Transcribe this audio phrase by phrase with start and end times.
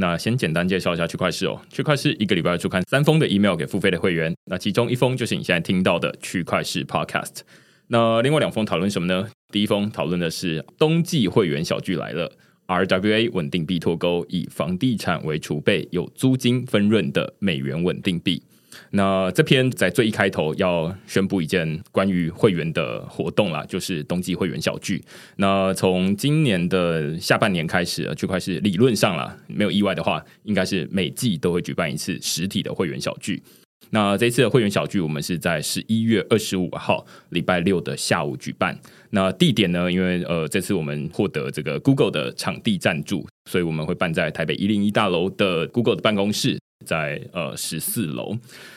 [0.00, 1.60] 那先简单介绍一下区块市哦。
[1.70, 7.40] 区块市一个礼拜出刊三封的 email 给付费的会员，那其中一封就是你现在听到的区块市 podcast。
[7.88, 9.28] 那另外两封讨论什么呢？
[9.52, 12.30] 第一封讨论的是冬季会员小聚来了
[12.68, 18.42] ，RWA 稳定币脱钩，以房地产为储备，有租金分润的美元稳定币。
[18.90, 25.02] 那这篇在最一开头要宣布一件关于会员的活动啦，就是冬季会员小聚。
[25.36, 33.42] 那从今年的下半年开始，区块是理论上啦，没有意外的话，应该是每季都会举办一次实体的会员小聚。
[33.90, 38.78] 那这次的会员小聚，我们是在十一月二十五号礼拜六的下午举办。
[39.10, 39.90] 那地点呢？
[39.90, 46.58] 因为呃，这次我们获得这个 Google 的场地赞助，所以我们会办在台北一零一大楼的 Google 的办公室。
[46.84, 48.36] 在呃十四楼，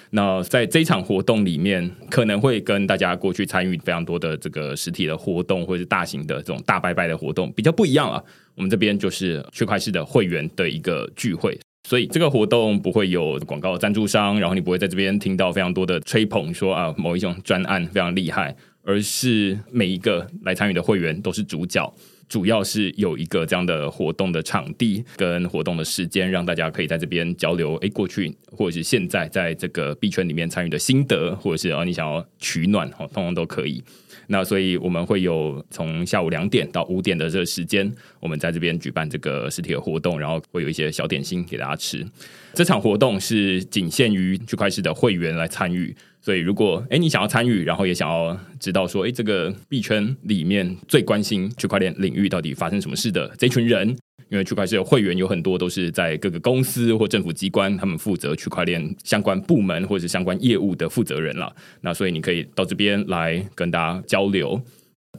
[0.10, 8.22] 那在这场活动里面，可能会跟大家过去参与非常多的这个实体的活动，或者是大型的这种大拜拜的活动比较不一样啊。
[8.56, 21.92] 我们这边就是区块式的会员的一个聚会，所以这个活动不会有广告赞助商，然后你不会在这边听到非常多的吹捧，说啊某一种专案非常厉害，而是每一个来参与的会员都是主角。
[22.32, 27.76] 主要是有一个这样的活动的场地跟活动的时间，让大家可以在这边交流。
[27.82, 33.84] 哎，过去或者是现在在这个币圈里面参与的心得，或者是啊你想要取暖，哦，通通都可以。
[34.28, 42.08] 那所以我们会有从下午两点到五点的这个时间，我们在这边举办这个实体的活动，然后会有一些小点心给大家吃。
[42.54, 45.94] 这场活动是仅限于区块链的会员来参与。
[46.24, 53.88] 所以，如果哎你想要参与，然后也想要知道说，哎这个币圈里面最关心区块链领域到底发生什么事的这群人，
[54.30, 61.54] 因为区块链会员有很多都是在各个公司或政府机关，他们负责区块链相关部门或者是相关业务的负责人了。
[61.82, 64.62] 那所以你可以到这边来跟大家交流。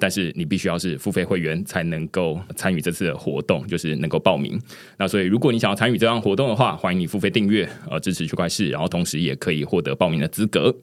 [0.00, 4.58] 但是你必须要是付费会员才能够参与这次的活动，就是能够报名。
[4.98, 10.74] 那所以如果你想要参与这样活动的话，欢迎你付费订阅，呃，支持区块市，然后同时也可以获得报名的资格。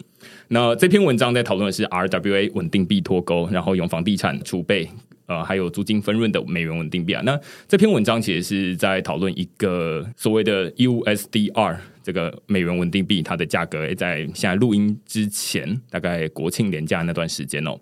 [0.49, 4.87] 那这篇文章在讨论的是 RWA 稳定币脱钩，然后用房地产储备，
[5.29, 7.21] 呃，还有租金分润的美元稳定币啊。
[7.23, 17.79] 那这篇文章其实是在讨论一个所谓的 USDR 这个美元稳定币，它的价格在现在录音之前，大概国庆年假那段时间哦。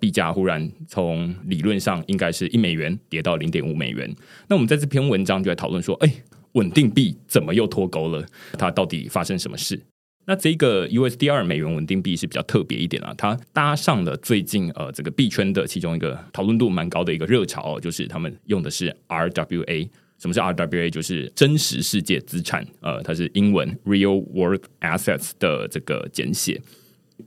[0.00, 4.10] 币价忽然从理论上应该是一美元跌到零点五美元。
[4.48, 6.10] 那我们在这篇文章就在讨论说，哎，
[6.52, 8.24] 稳定币怎么又脱钩了？
[8.58, 9.78] 它到底发生什么事？
[10.26, 19.88] 那这个 USDR 美元稳定币是比较特别一点啊，它搭上了最近呃这个币圈的其中一个讨论度蛮高的一个热潮，就是他们用的是 RWA。
[20.18, 20.88] 什么是 RWA？
[20.88, 26.60] 就是真实世界资产，呃，它是英文 Real World Assets 的这个简写。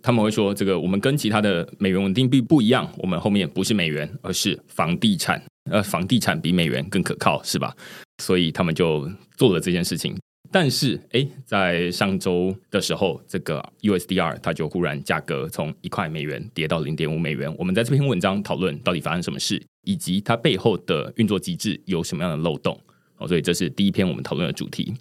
[0.02, 5.42] 他们会说，这个我们跟其他的美元稳定币不一样，我们后面不是美元，而是房地产。
[5.70, 7.76] 呃，房地产比美元更可靠，是吧？
[8.18, 10.18] 所以他们就做了这件事情。
[10.52, 17.54] 但是，哎，在上周的时候，这个 USDR 它就忽然价格从一块美元跌到零点五美元。
[17.58, 22.80] 我们在这篇文章讨论到底发生什么事，以及它背后的运作机制有什么样的漏洞。
[23.16, 24.94] 好，所以这是第一篇我们讨论的主题。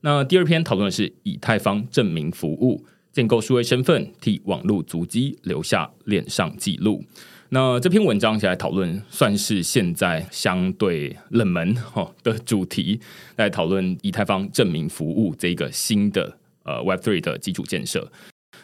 [0.00, 2.84] 那第二篇讨论的是以太坊证明服务。
[3.12, 7.04] 建构数位身份，替网络足迹留下链上记录。
[7.54, 12.98] 那这篇文章起来讨论，算是现在相对冷门哈 的主题，
[13.36, 18.10] 来讨论以太坊证明服务这个新的呃 Web Three 的基础建设。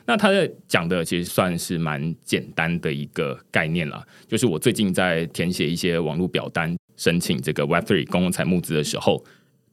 [0.06, 9.22] 那他在讲的其实算是蛮简单的一个概念了，就是我最近在填写一些网络表单申请这个 Web Three 公共财募资的时候。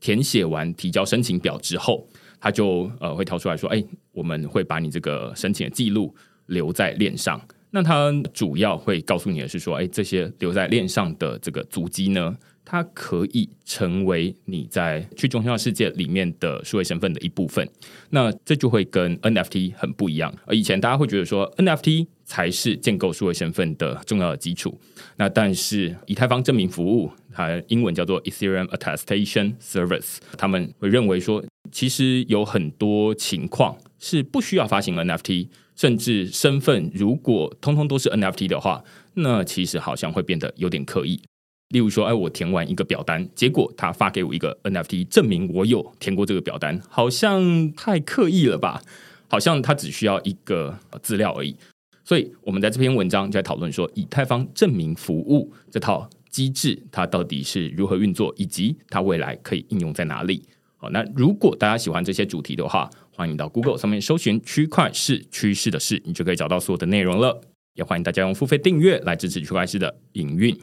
[0.01, 2.05] 填写完提交申请表之后，
[2.39, 6.13] 他就呃会跳出来说：“哎，我们会把你这个申请的记录
[6.47, 7.41] 留在链上。”
[7.75, 12.33] 那它主要会告诉你的是说：“哎，这些留在链上的这个足迹呢？”
[12.63, 17.69] 它可以成为你在去中心化世界里面的数位身份的一部分，
[18.09, 20.33] 那这就会跟 NFT 很不一样。
[20.45, 24.79] 而以前大家会觉得说 NFT 才是建构数位身份的重要的基础，
[25.17, 38.83] 那但是以太坊证明服务，它英文叫做 Ethereum Attestation Service，他们会认为说，其实有很多情况是不需要发行 NFT，甚至身份如果通通都是 NFT 的话，
[39.13, 41.21] 那其实好像会变得有点刻意。
[41.69, 48.81] 例如说，哎，我填完一个表单，结果他发给我一个 NFT 证明我有填过这个表单，好像太刻意了吧？
[49.27, 51.55] 好像他只需要一个资料而已。
[52.03, 60.43] 所以，我们在这篇文章就在讨论说，以太坊证明服务这套机制，它到底是如何运作，以及它未来可以应用在哪里？
[60.77, 67.41] 好，那如果大家喜欢这些主题的话，欢迎到 Google 上面搜寻“区块式趋势的事”，你就可以找到所有的内容了。
[67.75, 70.57] 也欢迎大家用付费订阅来支持区块式的营运。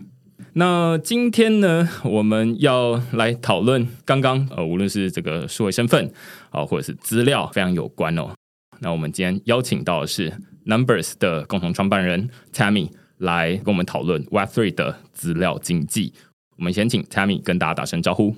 [0.52, 6.12] 那今天呢，我们要来讨论刚刚呃，无论是这个数位身份
[6.50, 8.34] 啊，或者是资料，非常有关哦。
[8.80, 10.30] 那我们今天邀请到的是
[10.66, 16.12] Numbers 的共同创办人 Tammy 来跟我们讨论 Web Three 的资料经济。
[16.58, 18.36] 我们先请 Tammy 跟大家打声招呼。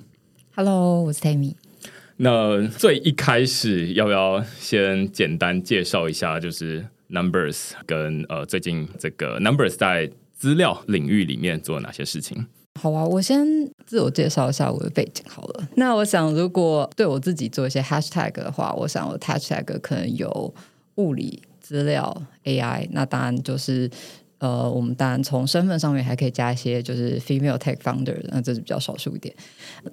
[0.55, 1.55] Hello，我是 Tammy。
[2.17, 12.45] 那最一开始要不要先简单介绍一下，就是 Numbers 跟呃最近这个 Numbers 在资料领域里面做哪些事情？
[12.79, 13.45] 好啊，我先
[13.85, 15.67] 自我介绍一下我的背景好了。
[15.75, 20.53] 那我想，如果对我自己做一些 hashtag 的话，我想我 hashtag 可能有
[20.95, 22.87] 物理、资料、AI。
[22.91, 23.89] 那当然就是
[24.45, 29.33] 呃，我们当然从身份上面还可以加一些，就是 female tech founder，那这是比较少数一点。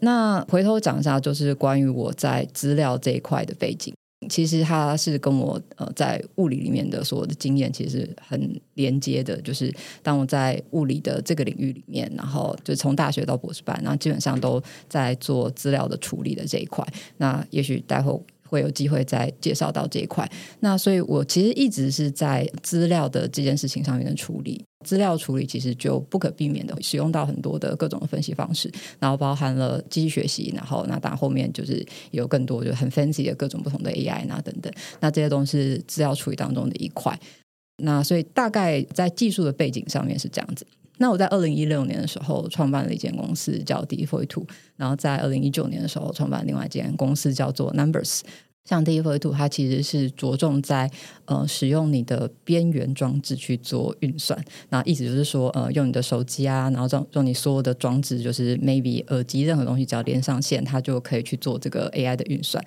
[0.01, 3.95] 那回头讲一下，就是关于我在资料这一块的背景。
[4.29, 16.87] 其实他是跟我呃在物理里面的所有的经验其实很连接的，就是当我在物理的这个领域里面，然后就从大学到博士班，然后基本上都在做资料的处理的这一块。
[17.17, 18.13] 那也许待会。
[18.53, 20.31] 会有机会再介绍到这一块。
[20.61, 24.63] 那所以我其实一直是在资料的这件事情上面的处理。
[24.85, 34.71] 资料处理其实就不可避免的使用到很多的各种分析方式，然后包含了机器学习，然后那当然后面就是有更多就很 fancy 的各种不同的 AI 那等等。
[35.01, 37.17] 那这些都是资料处理当中的一块。
[37.85, 40.67] 那所以大概在技术的背景上面是这样子。
[41.03, 44.47] 那我在二零一六年的时候创办了一间公司叫 d f o Two，
[44.77, 48.21] 然后在二零一九年的时候创办另外一间公司叫做 Numbers。
[48.65, 50.89] 像 d f o Two，它其实是着重在
[51.25, 54.41] 呃使用你的边缘装置去做运算。
[54.69, 62.65] 那意思就是说，呃，用你的手机啊，然后用用你所有的装置，就是 maybe 耳机任何东西，只要连上线，它就可以去做这个 AI 的运算。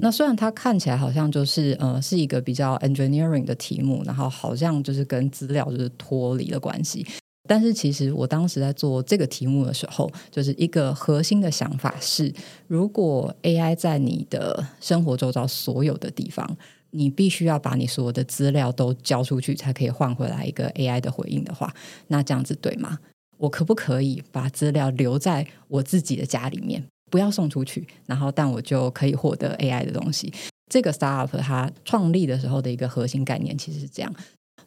[0.00, 7.06] 那虽然它看起来好像就是呃是一个比较 engineering 的题目，然后好像就是跟资料就是脱离了关系。
[7.48, 12.32] 但是其实我当时在做这个题目的时候，就是一个核心的想法是：
[12.66, 16.56] 如果 AI 在你的生活周遭所有的地方，
[16.90, 21.74] 你必须要把你所有的资料都交出去，才可以换回来一个 AI 的回应的话，
[22.08, 22.98] 那这样子对吗？
[23.38, 30.32] 我可不可以把资料留在我自己的家里面，不要送出去，然后但我就可以获得 AI 的东西？
[30.70, 34.14] 这个 startup 它创立的时候的一个核心概念其实是这样。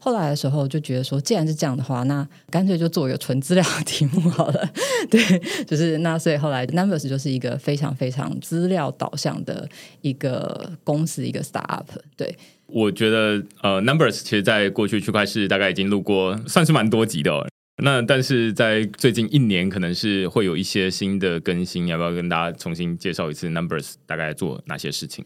[0.03, 4.67] 后来的时候就觉得说，既然是这样的话，那干脆就做一个纯资料题目好了。
[5.11, 5.21] 对，
[5.65, 9.69] 就是那所以后来 Numbers 就是一个非常非常资料导向的
[10.01, 11.85] 一个公司，一个 startup。
[12.17, 17.47] 对，我觉得呃，Numbers 其实在过去区块市大概已经录过，算是蛮多集的。
[17.83, 25.23] 那但是在最近一年，可能是会有一些新的更新，要不要跟大家重新介绍一次 Numbers 大概做哪些事情？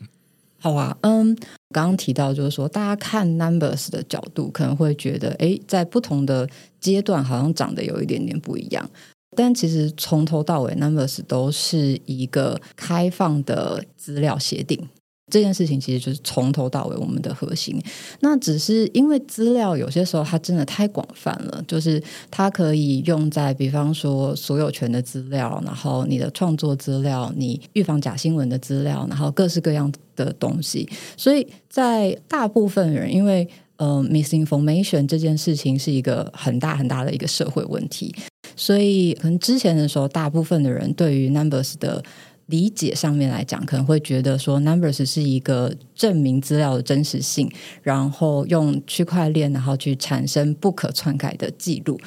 [0.65, 1.36] 好啊，嗯，
[1.69, 6.50] 刚刚提到就是说，大家看 numbers 的角度，可能会觉得，哎，在不同的
[6.81, 8.89] 阶段好像长得有一点点不一样，
[9.38, 14.89] 但其实从头到尾，numbers 都是一个开放的资料协定。
[15.32, 17.75] 这件事情其实就是从头到尾我们的核心。
[18.20, 30.88] 那只是因为资料有些时候它真的太广泛了，就是它可以用在比方说所有权的资料，然后你的创作资料，你预防假新闻的资料，然后各式各样的东西。
[31.17, 38.13] 所以在大部分人，因为呃，misinformation 这件事情是一个很大很大的一个社会问题，
[38.55, 42.03] 所以可能之前的时候，大部分的人对于 numbers 的。
[42.48, 52.00] 理解上面来讲，可能会觉得说，Numbers 是一个证明资料的真实性，然后用区块链然后去产生不可篡改的记录。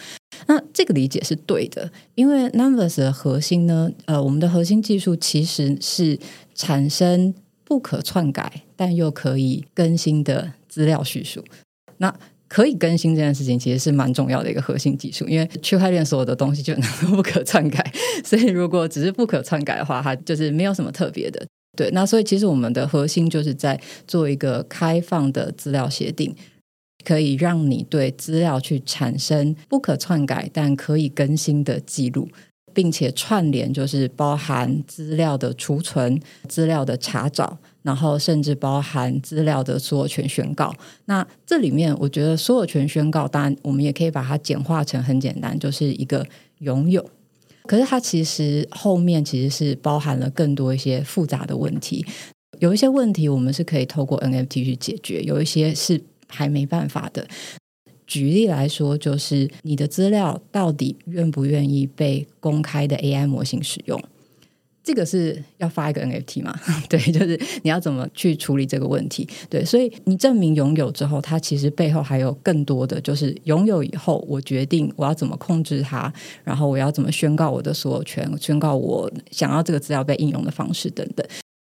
[0.47, 6.19] 那这个理解是对的，因为 Numbers 的核心呢，呃，我们的核心技术其实是
[6.55, 11.45] 产生不可篡改但又可以更新的资料叙述。
[11.97, 12.15] 那
[12.49, 16.75] 可以更新这件事情，其实是蛮重要的一个核心技术，因为区块链所有的东西就
[17.11, 17.93] 不可篡改，
[18.25, 21.47] 所以如果只是不可篡改的话，它就是没有什么特别的。
[21.77, 26.35] 对，那所以其实我们的核心就是在做一个开放的资料协定。
[27.05, 32.29] 可以让你对资料去产生不可篡改但可以更新的记录，
[32.75, 37.57] 并且串联就是包含资料的储存、资料的查找，
[37.89, 40.71] 然后甚至包含资料的所有权宣告。
[41.07, 46.27] 那这里面，我觉得所有权宣告，当然我们也可以把它简化成很简单，就是一个
[46.59, 47.03] 拥有。
[47.65, 52.05] 可是它其实后面其实是包含了更多一些复杂的问题。
[52.59, 56.01] 有一些问题我们是可以透过 NFT 去解决，有一些是。
[56.31, 57.27] 还没办法的。
[58.07, 63.99] 举例来说，就是你的资料到底愿不愿意被公开的 AI 模型使用？
[64.89, 66.59] 这个是要发一个 NFT 嘛？
[66.89, 69.29] 对，就是你要怎么去处理这个问题？
[69.51, 76.11] 对，所以你证明拥有之后，它其实背后还有更多的就是拥有以后，我决定我要怎么控制它，
[76.43, 81.27] 然后我要怎么宣告我的所有权，宣告我想要这个资料被应用的方式等等。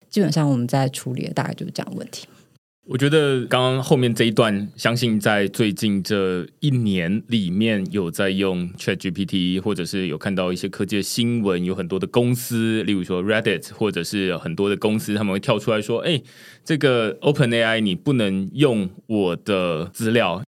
[0.10, 2.26] 基本上我们在处理的大概就是这样问题。
[2.88, 16.22] 我觉得刚刚后面这一段，相信在最近这一年里面有在用 Chat GPT，或者是有看到一些科技的新闻，有很多的公司，例如说 Reddit，或者是很多的公司，他们会跳出来说：“哎，
[16.66, 20.42] 这个 Open AI 你不能用我的资料。”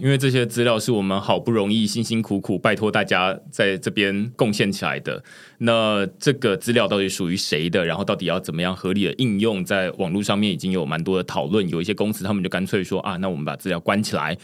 [0.00, 5.24] 因为这些资料是我们好不容易辛辛苦苦拜托大家在这边贡献起来的，
[5.58, 7.84] 那这个资料到底属于谁的？
[7.84, 9.64] 然后到底要怎么样合理的应用？
[9.64, 14.38] 在网络上面已经有蛮多的讨论，有一些公司他们就干脆说啊，那我们把资料关起来，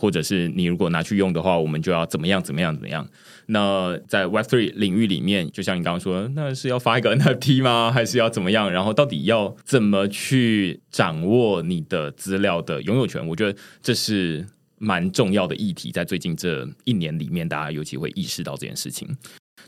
[0.00, 3.08] 或者是你如果拿去用的话，我们就要怎么样怎么样怎么样？
[3.46, 7.92] 那在 Web Three 领域里面，就像你刚刚说，那是要发一个 NFT 吗？
[7.92, 8.68] 还是要怎么样？
[8.72, 13.24] 然后到底要怎么去掌握你的资料的拥有权？
[13.28, 14.44] 我觉得这是。
[14.78, 19.16] 蛮重要的议题，在最近这一年里面，大家尤其会意识到这件事情。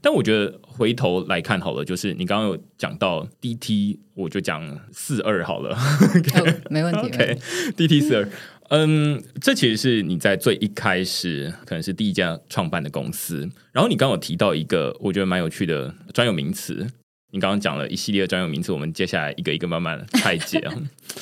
[0.02, 5.76] 但我觉得回头来看好了，就是你刚刚有讲到 DT，我就讲四二好了，
[6.70, 7.00] 没问题。
[7.00, 8.28] OK，DT 四二，
[8.70, 13.50] 嗯，这其实是你在最一开始可能是第一家创办的公司。
[13.72, 16.86] 然后你刚刚有提到一个我觉得蛮有趣的专有名词，
[17.32, 20.74] 你刚刚讲了一系列的专有名词，我们接下来一个一个慢慢拆解啊。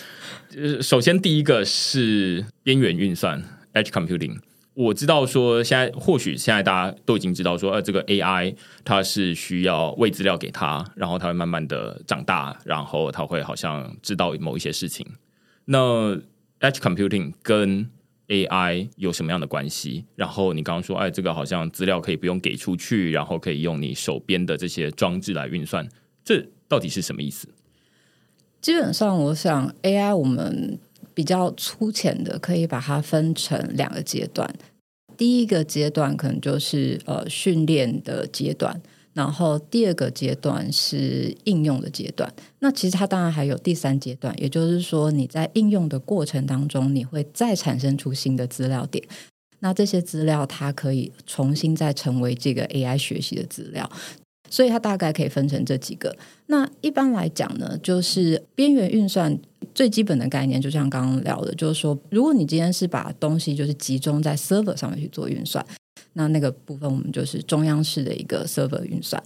[0.56, 3.42] 呃，首先第一个是边缘运算。
[3.74, 4.38] Edge computing，
[4.74, 15.06] 我知道说现在或许现在大家都已经知道说，呃，这个 AI 它是需要喂资料给它，然后它会慢慢的长大，然后它会好像知道某一些事情。
[15.66, 16.14] 那
[16.60, 17.90] Edge computing 跟
[18.28, 20.04] AI 有什么样的关系？
[20.16, 25.88] 然后你刚刚说，哎，这个好像资料可以不用给出去，然后可以用你手边的这些装置来运算，
[26.24, 27.48] 这到底是什么意思？
[28.60, 30.78] 基本上，我想 AI 我们。
[31.18, 34.48] 比较粗浅的，可以把它分成两个阶段。
[35.16, 38.80] 第一个阶段可能就是呃训练的阶段，
[39.14, 42.32] 然后第二个阶段是应用的阶段。
[42.60, 49.02] 那其实它当然还有第三阶段，也就是说你在应用的过程当中，你会再产生出新的资料点。
[49.58, 53.90] 那这些资料它可以重新再成为这个 AI 学习的资料。
[54.50, 56.14] 所以它大概可以分成这几个。
[56.46, 59.38] 那一般来讲呢，就是边缘运算
[59.74, 65.64] 最基本的概念，就像刚刚聊的，就是说，如果你今天是把东西就是集中在 server 上面去做运算，
[66.14, 69.22] 那那个部分我们就是中央式的一个 server 运算。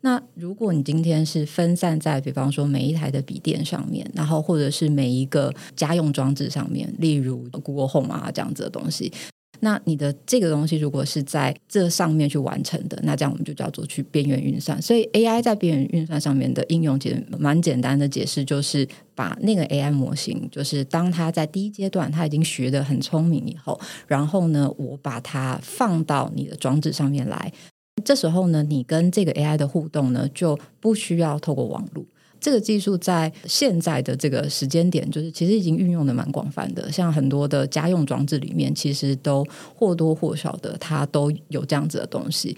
[0.00, 9.12] 那如果你今天是分散在，比方说每一台的笔电上面，然后或者是每一个家用装置上面，例如 Google Home 啊这样子的东西。
[9.60, 14.80] 那你的这个东西如果是在这上面去完成的，那这样我们就叫做去边缘运算。
[14.80, 27.52] 所以 AI 在边缘运算上面的应用，其实蛮简单的解释，就是把那个 AI 模型，就是当它在第一阶段它已经学的很聪明以后，然后呢，我把它放到你的装置上面来，
[28.04, 32.04] 这时候呢，你跟这个 AI 的互动呢，就不需要透过网络。
[32.40, 36.90] 这个技术在现在的这个时间点，就是其实已经运用的蛮广泛的。
[36.90, 42.56] 像很多的家用装置里面，其实都或多或少的，它都有这样子的东西。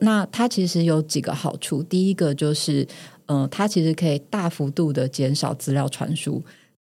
[0.00, 2.86] 那它其实有几个好处，第一个就是，
[3.26, 6.42] 呃，它其实可以大幅度的减少资料传输。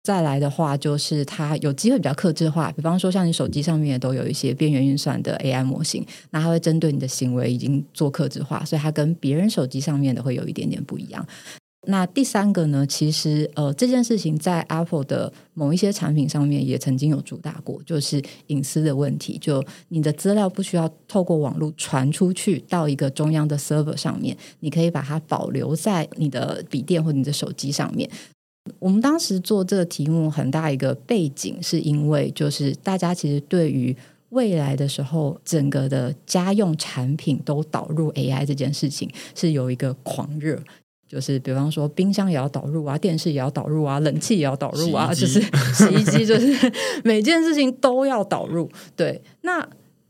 [0.03, 11.27] 再来的话，就是它有机会比较克制化，比方说像你手机上面也都有一些边缘运算的 AI 模型，那它会针对你的行为已经做克制化，所以它跟别人手机上面的会有一点点不一样。
[11.87, 12.85] 那第三个呢？
[12.87, 19.39] 其实呃，这件事情在 Apple 的某一些产品上面也曾经有主打过，就是隐私的问题。
[19.41, 28.11] 就你的资料不需要透过网络传出去到一个中央的 server 上面，你可以把它保留在你的笔电或你的手机上面。
[28.81, 33.97] 我们当时做这个题目很大一个背景，是因为就是大家其实对于
[34.31, 40.61] 未来的时候，整个的家用产品都导入 AI 这件事情是有一个狂热。
[41.09, 45.41] 就是比方说，冰箱也要导入啊，电视也要导入啊，冷气也要导入啊，就是
[45.75, 46.73] 洗衣机，就是
[47.03, 48.71] 每件事情都要导入。
[48.95, 49.67] 对，那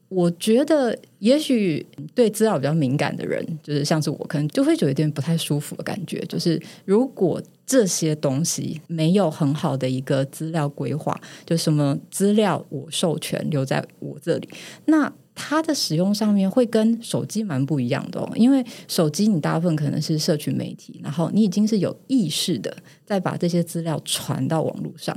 [0.08, 6.18] 我觉得，也许对资料比较敏感的人，就是像是我，可能就会有一点不太舒服的感觉。
[6.28, 14.48] 就是如果这些东西没有很好的一个资料规划，就什么资料我授权留在我这里，
[14.86, 15.12] 那。
[15.40, 22.76] 它的使用上面会跟手机蛮不一样的哦，因为手机你大部分可能是社群媒体，然后你已经是有意识的
[23.06, 25.16] 在把这些资料传到网络上。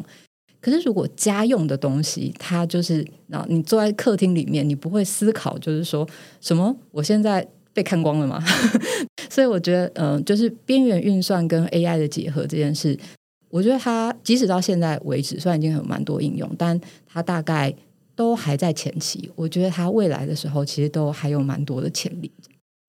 [0.61, 6.07] 可是如果家用的东西，它就是啊，你坐在客厅里面，你不会思考，就是说
[6.39, 8.39] 什么我现在被看光了吗？
[9.27, 12.95] 所以我觉得，嗯，就是边缘运算跟 AI 的结合这件事，
[13.49, 17.73] 我觉得它即使到现在为止，虽然已经有蛮多应用，但它大概。
[18.21, 22.31] 都还在前期，我觉得它未来的时候，其实都还有蛮多的潜力。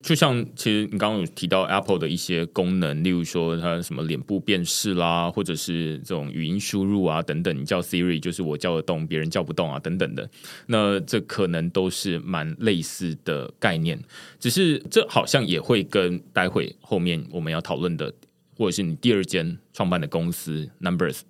[0.05, 10.29] 就像其实你刚刚有提到 Apple 的一些功能，例如说它什么脸部辨识啦，或者是这种语音输入啊等等，你叫 Siri 就是我叫得动，别人叫不动啊等等的。
[10.67, 13.99] 那这可能都是蛮类似的概念，
[14.39, 18.13] 只是这好像也会跟待会后面我们要讨论的，
[18.55, 21.21] 或者是你第二间创办的公司 Numbers，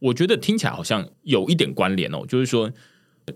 [0.00, 2.72] 我觉得听起来好像有一点关联哦，就是说。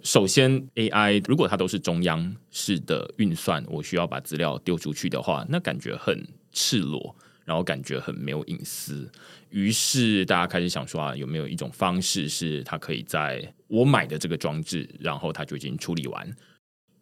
[0.03, 7.15] 首先，AI 如果它都是中央式的运算，我需要把资料丢出去的话，那感觉很赤裸，
[7.45, 9.09] 然后感觉很没有隐私。
[9.51, 16.37] 于是大家开始想说啊，有没有一种方式是它可以在我买的这个装置，然后它就已经处理完，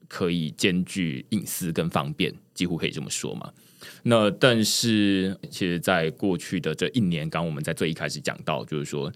[0.07, 3.51] 可以兼具隐私跟方便，几乎可以这么说嘛？
[4.03, 9.11] 那但是，其实，在过去的这一年，刚我们在最一开始讲到，就是说。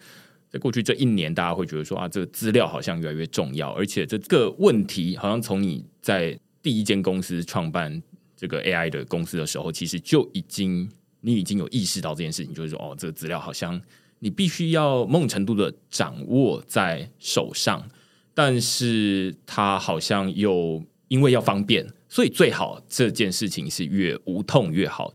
[0.51, 8.03] 在过去这一年，大家会觉得说啊，这个资料好像越来越重要，而且这个问题好像从你在第一间公司创办
[8.37, 13.81] 这个 AI 的公司的时候，其实就已经你已经有意识到这件事情，就是说哦，这个资料好像
[14.21, 17.87] 你必须要某种程度的掌握在手上，
[18.33, 25.13] 但是它好像又因为要方便，所以最好这件事情是越无痛越好，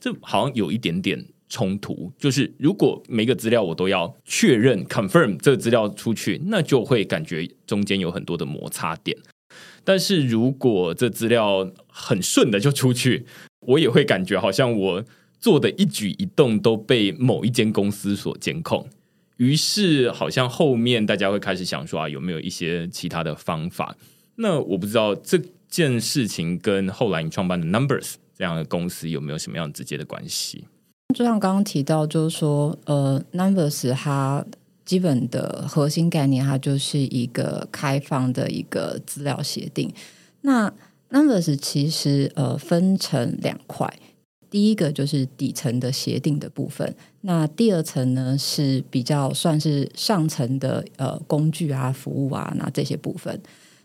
[0.00, 1.26] 这好像有一点点。
[1.48, 9.16] 冲突就是，如果每个资料我都要确认 confirm 这个资料出去，那就会感觉中间有很多的摩擦点。
[9.84, 13.24] 但是如果这资料很顺的就出去，
[13.60, 15.04] 我也会感觉好像我
[15.38, 18.88] 做的一举一动都被某一间公司所监控。
[19.36, 23.96] 于是，好像后面大家会开始想说啊，有没有一些其他的方法？
[24.36, 30.64] 那我不知道这件事情跟后来你创办的 Numbers 这样的公司有没有什么样直接的关系？
[31.14, 34.44] 就像刚刚提到，就是说，呃，Numbers 它
[34.84, 39.90] 基本的核心概念，它就是一个开放的一个资料协定。
[40.42, 40.70] 那
[41.10, 43.90] Numbers 其实呃分成两块，
[44.50, 53.40] 第一个就是底层的协定的部分，那第二层呢是比较算是上层的呃工具啊、服务啊，那这些部分，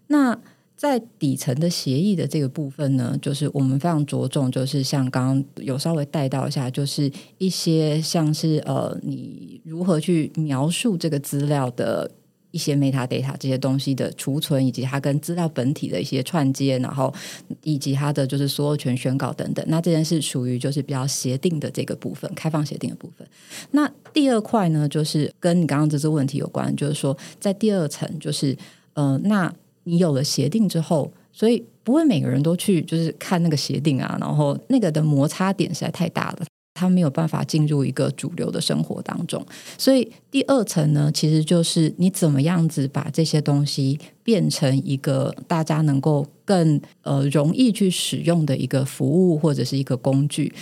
[0.07, 0.37] 那。
[0.81, 12.09] 在底层的协议的这个部分呢，就是我们非常着重，就是像刚刚有稍微带到一下，就是一些像是呃，你如何去描述这个资料的
[12.49, 17.13] 一些 metadata 这些东西的储存，以及它跟资料本体的一些串接，然后
[17.61, 19.63] 以及它的就是所有权宣告等等。
[19.69, 23.27] 那这件事属于就是比较协定的这个部分，开放协定的部分。
[23.69, 28.57] 那第二块呢，就是跟你刚刚这个问题有关，就是说在第二层，就是
[28.95, 29.53] 呃，那。
[29.83, 39.43] 你有了协定之后，所以不会每个人都去就是看那个协定啊，然后那个的摩擦点实在太大了，他没有办法进入一个主流的生活当中。
[39.77, 50.53] 所以第二层呢，其实就是你怎么样子把这些东西变成一个大家能够更呃容易去使用的一个服务或者是一个工具。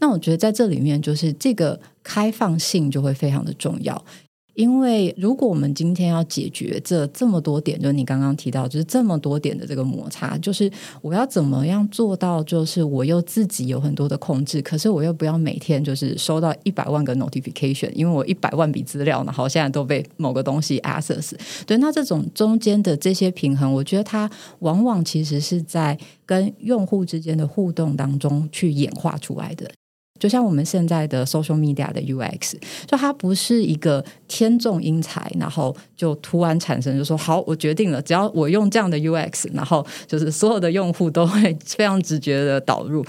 [0.00, 4.04] 那我觉得在这里面，就是这个开放性就会非常的重要。
[4.54, 10.70] 因为如果我们今天要解决这这么多点，就是你刚刚提到，就是这么多点的这个摩擦，就是
[11.02, 21.32] 我要怎么样做到，就是我又自己有很多的控制，可是我又不要每天就是收到一百万个 notification，因为我一百万笔资料，然后现在都被某个东西 access。
[21.66, 29.70] 对，那这种中间的这些平衡，我觉得它往往其实是在跟用户之间的互动当中去演化出来的。
[30.20, 32.54] 就像我们现在的 social media 的 UX，
[32.86, 43.04] 就它不是一个天纵英才，然后就突然产生，就说好，我决定了，只要我用这样的 UX，然后就是所有的用户都会非常直觉的导入。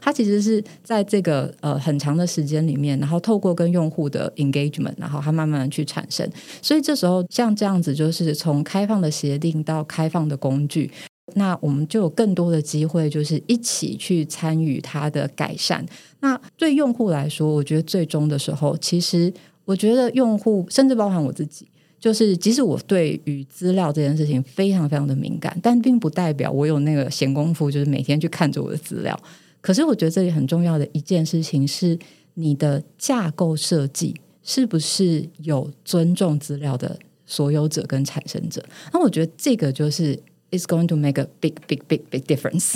[0.00, 6.26] 它其实是在这个呃很长的时间里面，然后透过跟用户的 engagement，然后它慢慢的去产生。
[6.62, 10.90] 所以这时候像这样子，就是从开放的协定到开放的工具，
[11.34, 15.84] 那我们就有更多的机会，就是一起去参与它的改善。
[16.20, 19.32] 那对用户来说，我觉得最终的时候，其实
[19.64, 21.68] 我觉得用户甚至包含我自己，
[22.00, 29.18] 就是即使我对于资料这件事情非常非常的敏感，但并不代表我有那个闲工夫，就是每天去看着我的资料。
[29.60, 31.98] 可是我觉得这里很重要的一件事情是，
[32.34, 38.64] 你的架构设计是不是有尊重资料的所有者跟产生者？
[38.92, 40.18] 那我觉得这个就是
[40.50, 42.74] is going to make a big big big big difference。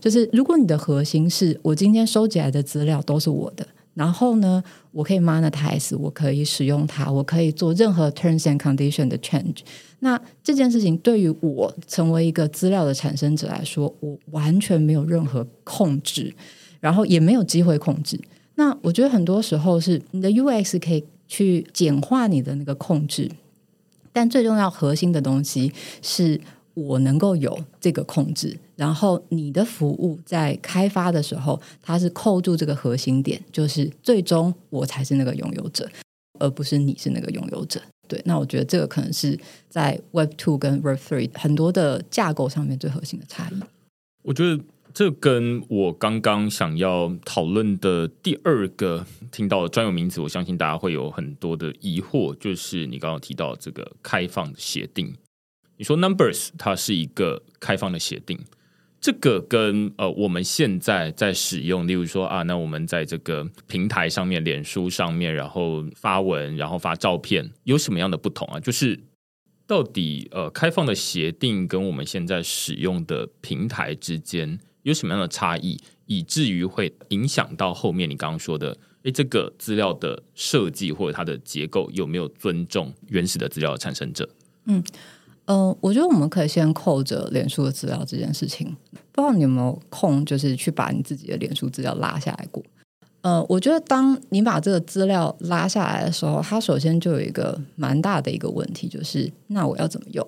[0.00, 3.66] 就是如果你的核心是我今天收集来的资料都是我的。
[3.94, 9.56] 然后呢，我可以 monetize，我可以使用它，我可以做任何 terms and condition 的 change。
[9.98, 16.32] 那这件事情对于我成为一个资料的产生者来说，我完全没有任何控制，
[16.78, 18.20] 然后也没有机会控制。
[18.54, 23.28] 那我觉得很多时候是你的 UX 可以去简化你的那个控制，
[24.12, 26.40] 但最重要核心的东西是。
[26.86, 35.88] 我能够有这个控制，然后你的服务在开发的时候，它是扣住这个核心点，就是最终我才是那个拥有者，
[36.38, 37.80] 而不是你是那个拥有者。
[38.06, 39.38] 对，那我觉得这个可能是
[39.68, 43.60] 在 Web Two 跟 Web Three 很多的架构上面最核心的差异。
[44.22, 44.62] 我觉得
[44.94, 55.14] 这跟我刚刚想要讨论的第二个听到的专有名词，我相信大家会有很多的疑惑，就是你刚刚提到这个开放协定。
[55.78, 58.36] 你说 Numbers 它是一个开放的协定，
[59.00, 68.58] 这个跟呃我们现在在使用，例如说啊，那我们在这个平台上面，脸书上面，然后发文，然后发照片，有什么样的不同啊？
[68.58, 68.98] 就是
[69.68, 84.28] 到底呃开放的协定跟我们现在使用的平台之间有什么样的差异，以至于会影响到后面你刚刚说的，诶，这个资料的设计或者它的结构有没有尊重原始的资料的产生者？
[84.64, 84.82] 嗯。
[85.50, 88.66] 嗯，我觉得我们可以先扣着脸书的资料这件事情。
[89.12, 92.62] 不知道你有没有空，就是去把你自己的脸书资料拉下来过？
[93.22, 100.26] 呃，我觉得当你把这个资料拉下来的时候，它首先就有一个蛮大的一个问题，就是那我要怎么用？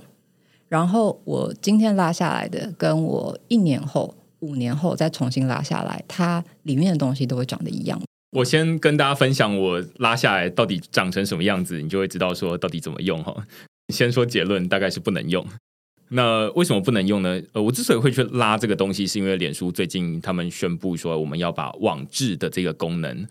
[0.69, 8.01] 然后我今天拉下来的，跟我一年后、五年后再重新拉下来，它里面的东西都会长得一样。
[8.33, 13.37] 我先跟大家分享我拉下来到底长成什么样子，你就会知道说到底怎么用哈。
[13.91, 15.47] 先说结论，大概是不能用。
[16.13, 17.41] 那为什么不能用呢？
[17.53, 23.25] 呃，我之所以会去拉这个东西，是因为脸书最近他们宣布说，我们要把网志的这个功能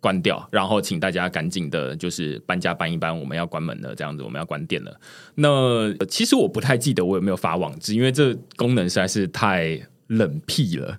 [0.00, 5.00] 关掉，然后请大家赶紧的，就是搬家搬一搬，我们要关门了，这样子我们要关店了。
[5.34, 10.94] 那其实我不太记得我有没有发网志，因为这功能实在是太冷僻了。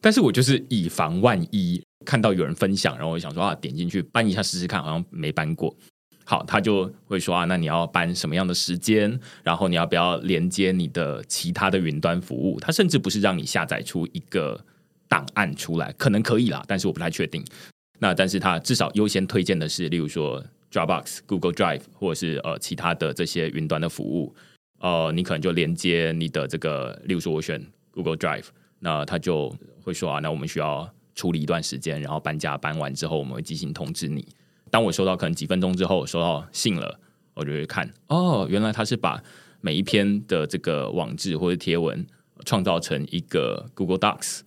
[0.00, 5.76] 但是我就是以防万一，看到有人分享，然后我想说啊，点进去搬一下试试看，好像没搬过。
[6.30, 9.18] 好，他就会说啊，那你要搬什么样的时间？
[9.42, 12.60] 然后你要不要连接你的其他的云端服务？
[12.60, 14.64] 他甚至不是让你下载出一个
[15.08, 17.44] 档案出来，可能可以啦，但是我不太确定。
[17.98, 20.40] 那但是他至少优先推荐的是，例如说
[20.70, 24.32] Dropbox、Google Drive 或者是呃其他的这些云端的服务。
[24.78, 28.44] 呃，你可能就连接你的这个，例如说我选 Google Drive，
[28.78, 34.24] 那他就会说啊，那我们需要处理一段时间，然后搬家搬完之后，我们会进行通知你。
[34.70, 36.98] 当我收到可能几分钟之后收到信了，
[37.34, 39.22] 我就会看哦，原来他是把
[39.60, 42.06] 每一篇的这个网志或者贴文
[42.44, 44.40] 创造成一个 Google Docs，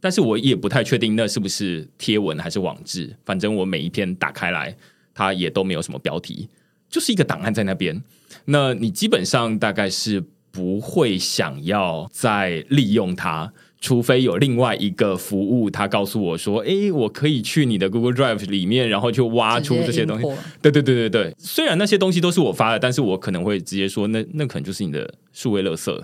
[0.00, 4.76] 但是我也不太确定那是不是贴文还是网志，反正我每一篇打开来，
[5.12, 6.48] 它也都没有什么标题，
[6.88, 8.02] 就是一个档案在那边。
[8.44, 13.52] 那你基本上大概是不会想要再利用它。
[13.80, 20.24] 除非有另外一个服务，他告诉我说：“哎，我可以去你的 Google Drive 里面，然后就挖出这些东西。”
[20.62, 21.34] 对对对对对。
[21.38, 26.02] 虽然那些东西都是我发的，但是我可能会直接说：“那那可能就是你的数位垃圾。”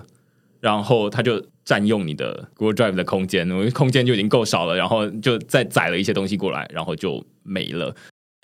[0.61, 7.93] 然后他就占用你的 Google Drive 的空间，我空间就已经够少了，然后就再载了一些东西过来，然后就没了。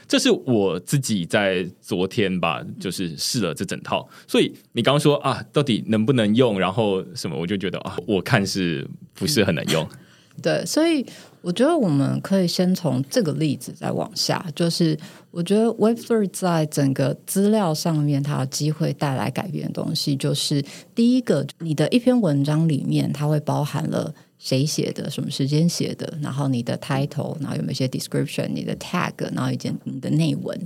[0.09, 4.09] 这是我自己在昨天吧，就是试了这整套。
[4.27, 6.59] 所以你刚刚说啊，到底能不能用？
[6.59, 9.87] 然后什么，我就觉得啊，我看是不是很能用？
[10.41, 11.05] 对，所以
[11.41, 14.43] 我觉得我们可以先从这个例子再往下。
[14.55, 14.97] 就是
[15.31, 20.63] 我觉得 Web Three 在整个资料上面，它有机会带来改变的东西，就是
[20.95, 30.59] 第一个，你的一篇文章里面，它会包含了谁写的，什么时间写的，然后你的 title，然后有没有一些 description，你的 tag，然后以及你的内文。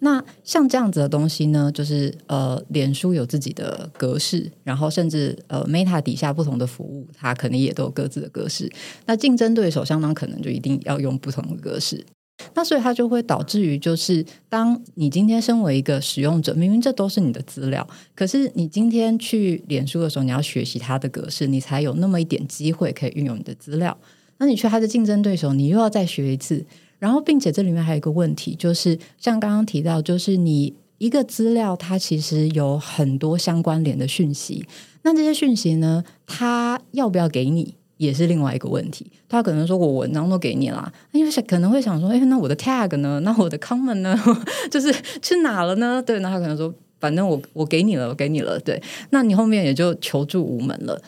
[0.00, 8.72] 那像这样子的东西呢，就是呃，脸书有自己的格式，然后甚至呃，Meta 底下不同的服务，它肯定也都有各自的格式。
[9.06, 12.06] 那竞争对手相当可能就一定要用不同的格式。
[12.54, 23.96] 那所以它就会导致于，就是当你今天身为一个使用者，明明这都是你的资料，可是你今天去脸书的时候，你要学习它的格式，你才有那么一点机会可以运用你的资料。
[24.38, 26.64] 那你去它的竞争对手，你又要再学一次。
[27.00, 34.66] 然后，并且这里面还有一个问题，就是像刚刚提到，就是你一个资料，它其实有很多相关联的讯息。
[35.02, 39.06] 那这些讯息呢，它要不要给你，也是另外一个问题。
[39.28, 43.20] 他可能说我文章都给你了，因为可能会想说，哎，那我的 tag 呢？
[43.20, 44.18] 那我的 comment 呢？
[44.70, 46.02] 就是去哪了呢？
[46.04, 48.58] 对，那他可能说，反正我我给你了，我给你了。
[48.60, 51.00] 对，那你后面也就求助无门了。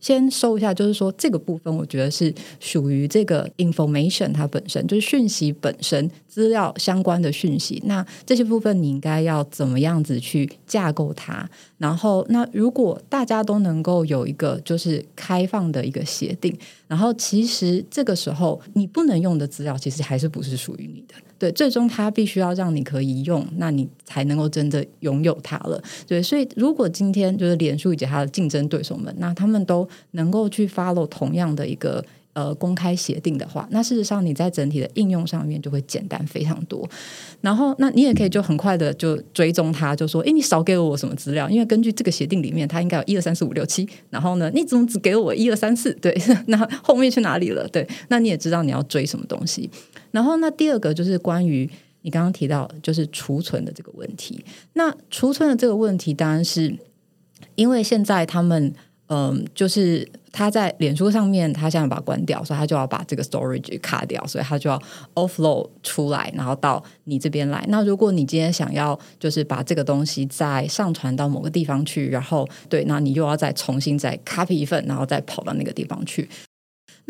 [0.00, 7.82] 先收一下，就是说这个部分，我觉得是属于这个 information 它本身就是讯息本身资料相关的讯息。
[7.86, 11.48] 那这些部分你应该要怎么样子去架构它？
[11.78, 16.56] 然后，那如果大家都能够有一个就是开放的一个协定，
[16.86, 21.14] 然后其实这个时候你不能用的资料，其实还是不是属于你的。
[21.38, 25.80] 对，最终它必须要让你可以用，那你才能够真的拥有它了。
[26.06, 32.04] 对，所以如果今天就是脸书以及它的竞争对手们，那他们都能够去 follow 同样的一个。
[32.38, 36.88] 呃，公开协定的话，那事实上你在整体的应用上面就会简单非常多。
[37.40, 41.50] 然后，那你也可以就很快的就追踪它，就说：“哎，你少给了我什么资料？
[41.50, 43.88] 因为根据这个协定里面，它应该有一二三四五六七。
[44.08, 45.92] 然后呢，你怎么只给了我一二三四？
[45.94, 47.66] 对， 那后面去哪里了？
[47.72, 49.68] 对，那你也知道你要追什么东西。
[50.12, 51.68] 然后，那第二个就是关于
[52.02, 54.44] 你刚刚提到就是储存的这个问题。
[54.74, 56.78] 那储存的这个问题，当然是
[57.56, 58.72] 因为现在他们。
[59.08, 64.80] 嗯，就是他在脸书上面，他现在把它关掉，所以他就要把这个 storage 卡掉，所以他就要
[65.14, 67.64] offload 出来，然后到你这边来。
[67.68, 76.28] 那如果你今天想要就是把这个东西再上传到某个地方去，然后对，那你又要再重新再 copy 一份，然后再跑到那个地方去。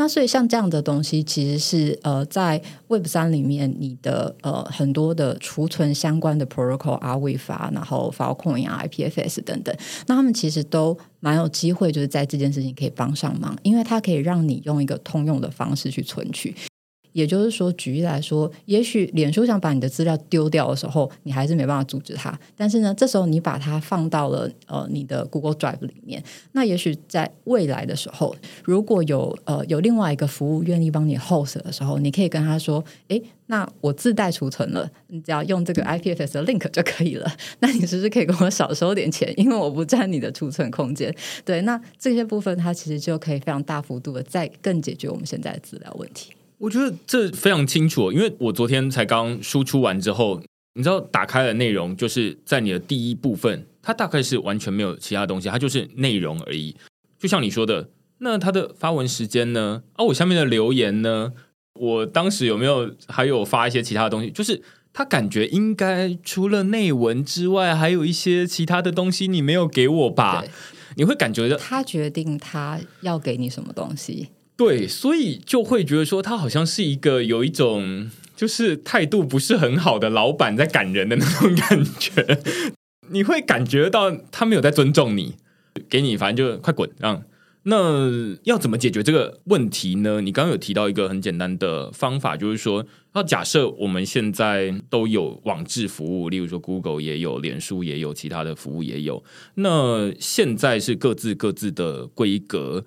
[0.01, 9.75] 那所以像这样的东西，其实是呃，在 Web 三里面，你的呃很多的储存相关的 protocol 啊、w 发，然后 Filecoin 啊、IPFS 等等，
[10.07, 16.55] 那他们其实都蛮有机会，就是在这件事情可以帮上忙，因为它可以让你用一个通用的方式去存取。
[17.13, 22.39] 也就是说，举例来说，也许脸书想把你的资料丢掉的时候，你还是没办法阻止它。
[22.57, 37.31] 但是呢，这时候你把它放到了呃你的 Google Drive 里面，那也许在未来的时候，如果有呃有另外一个服务愿意帮你 host 的时候，你可以跟他说：“诶，那我自带储存了，你只要用这个 IPFS 的 link 就可以了。
[37.61, 39.33] 那你是不是可以跟我少收点钱？
[39.37, 41.15] 因为我不占你的储存空间。
[41.45, 46.33] 对，那这些部分它其实就可以非常大幅度的再更解决我们现在的资料问题。
[46.59, 50.43] 我觉得这非常清楚，因为我昨天才刚输出完之后，
[50.75, 56.77] 你知道打开的内容就是在你的第一部分，它大概是完全没有其他东西，它就是内容而已。
[57.19, 59.83] 就像你说的，那它的发文时间呢？
[59.95, 61.33] 啊，我下面的留言呢？
[61.75, 64.31] 我当时有没有还有发一些其他的东西？
[64.31, 64.61] 就是
[64.93, 70.45] 他感觉应该除了内文之外，还有一些其他的东西你没有给我吧？
[70.97, 74.31] 你会感觉到他决定他要给你什么东西。
[74.59, 82.41] 对，所以就会觉得说他好像是一个有一种就是态度不是很好的老板在赶人的那种感觉，
[83.11, 85.37] 你会感觉到他没有在尊重你，
[85.89, 87.23] 给你反正就快滚这样。
[87.63, 90.21] 那要怎么解决这个问题呢？
[90.23, 99.23] 你刚刚有提到一个很简单的方法，就是说，要假设我们现在都有网志服务，例如说 Google 也有，脸书也有，其他的服务也有，
[99.55, 102.85] 那现在是各自各自的规格。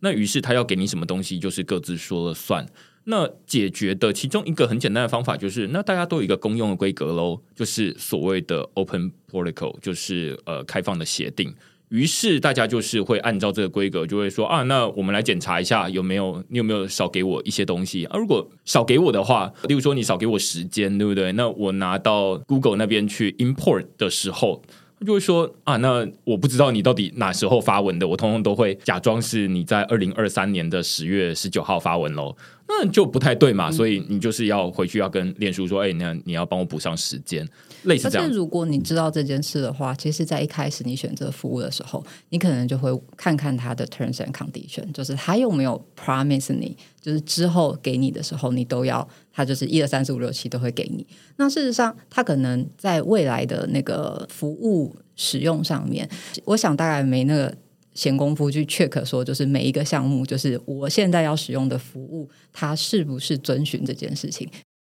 [0.00, 2.66] 那于是他要给你什么东西，就是各自说了算。
[3.04, 11.54] 那解决的其中一个很简单的方法，就是那大家都有一个公用的规格喽，就是所谓的 Open Protocol，就是呃开放的协定。
[11.88, 18.16] 于是大家就是会按照这个规格，就会说啊，那我们来检查一下有没有你有没有少给我一些东西啊？
[18.16, 21.32] 如果少给我的话，例如说你少给我时间，对不对？
[21.32, 24.62] 那我拿到 Google 那边去 import 的时候。
[25.06, 32.36] 就会说啊，那我不知道你到底哪时候发文的，我通通都会假装是你在二零二三年的十月十九号发文喽，
[32.70, 37.46] 那就不太对嘛，所以你就是要回去要跟练书说，哎，那你要帮我补上时间。
[37.84, 51.06] 类似这样，如果你知道这件事的话，其实，在一开始你选择服务的时候，你可能就会看看他的 terms and condition，就是他有没有 promise 你，就是之后给你的时候，你都要他就是一二三四五六七都会给你。
[51.36, 56.06] 那事实上，他可能在未来的那个服务使用上面，
[56.44, 57.56] 我想大概没那个
[57.94, 64.48] 闲工夫去 check 说，就是每一个项目，就是我现在要使用的服务，它是不是遵循这件事情。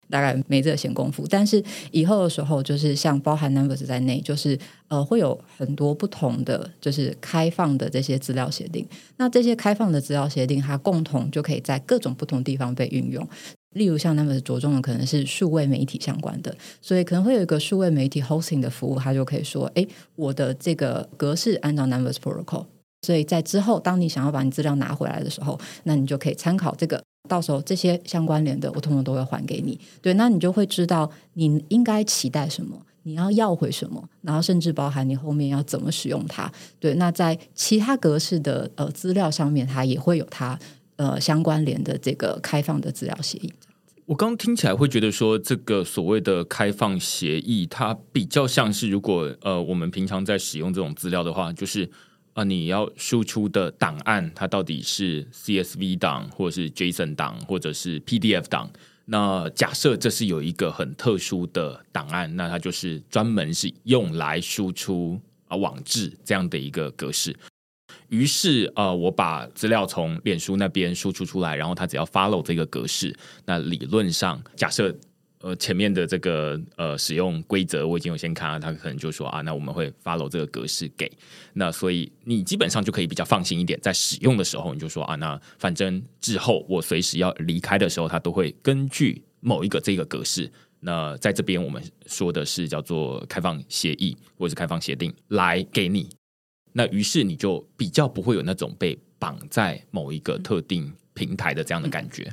[0.09, 4.57] 大概没这个闲工夫，但是以后的时候，就是像包含 Numbers 在内，就是
[4.87, 8.87] 呃会有很多不同的，就是开放的这些资料协定。
[9.17, 13.27] 那这些开放的资料协定，它共同就可以在各种不同地方被运用。
[13.71, 22.65] 例如像 Numbers 着重的可能是数位媒体相关的，所以可能会有一个数位媒体 hosting 的服务，它就可以说：哎，我的这个格式按照 Numbers Protocol。
[23.01, 27.01] 所以在之后，当你想要把你资料拿回来的时候，那你就可以参考这个。
[27.27, 29.77] 到时候这些相关联的，我通通都会还给你。
[30.01, 36.49] 对，那你就会知道你应该期待什么，你要要回什么，然后甚至包含你后面要怎么使用它。
[36.79, 40.57] 对，那在其他格式的呃资料上面，它也会有它
[40.95, 43.51] 呃相关联的这个开放的资料协议。
[44.05, 51.91] 我刚听起来会觉得说，这个所谓的开放协议，它比较像是如果呃我们平常在使用这种资料的话，就是。
[52.37, 58.69] 啊，你要输出的档案，它到底是 CSV 档，或者是 JSON 档，或者是 PDF 档？
[59.05, 67.35] 那假设这是有一个很特殊的档案，那它就是专门是用来输出啊网志这样的一个格式。
[68.09, 74.95] 于是啊，我把资料从脸书那边输出出来，然后它只要 follow 这个格式，那理论上假设。
[75.39, 81.11] 呃，前面的这个呃使用规则我已经有先看了，他可能就说啊，那我们会 follow 这个格式给，
[81.53, 90.51] 那所以你基本上就可以比较放心一点，在使用的时候你就说啊，那反正之后我随时要离开的时候，它都会根据某一个这个格式。
[90.79, 96.09] 那在这边我们说的是叫做开放协议或者是开放协定来给你，
[96.73, 102.31] 那于是你就比较不会有那种被绑在某一个特定平台的这样的感觉。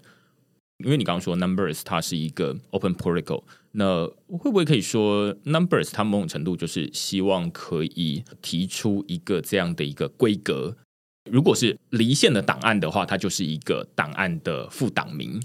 [0.79, 10.77] 因为你刚刚说 Numbers 它是一个 Open Protocol，那会不会可以说 Numbers 它某种程度就是希望可以提出一个这样的一个规格？
[11.31, 15.41] 如果是离线的档案的话，它就是一个档案的副档名，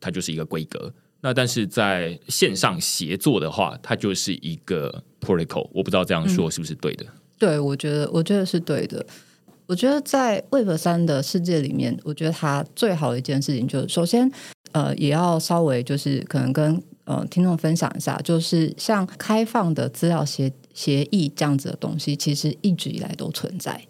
[0.00, 0.94] 它就是一个规格。
[1.20, 5.68] 那但是在线上协作的话，它就是一个 Protocol。
[5.74, 7.04] 我不知道这样说是不是对的？
[7.38, 9.04] 对，我觉得我觉得是对的。
[9.66, 14.28] 我觉得在 Web 三的世界里面，我觉得它最好的一件事情就是，首先，
[14.72, 23.80] 呃，也要稍微就是可能跟呃听众分享一下，就是像开放的资料协协议这样子的东西，其实一直以来都存在。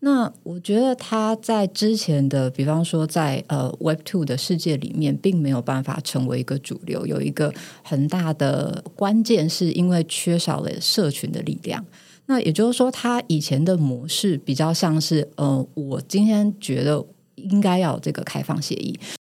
[0.00, 11.84] 那我觉得它在之前的，比方说在呃 Web Two 的世界里面，并没有办法成为一个主流，有一个很大的关键，是因为缺少了社群的力量。
[12.26, 17.04] 那也就是说，他以前的模式比较像是，呃，我今天觉得
[17.36, 18.98] 应该要这个开放协议，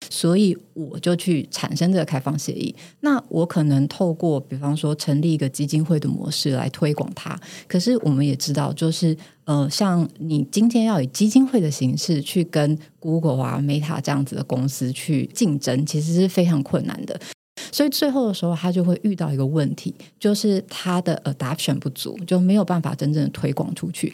[0.10, 2.76] 所以我就去产生这个开放协议。
[3.02, 7.40] 那我可能透过，比方说成立一个基金会的模式来推广它。
[7.68, 9.16] 可是我们也知道，就是
[9.46, 17.20] 呃，像你今天要以基金会的形式去跟 Google 啊、Meta 这样子的公司去竞争，其实是非常困难的。
[17.72, 24.14] 所以最后的时候，他就会遇到一个问题，就是他的 adoption 不足，就没有办法真正的推广出去。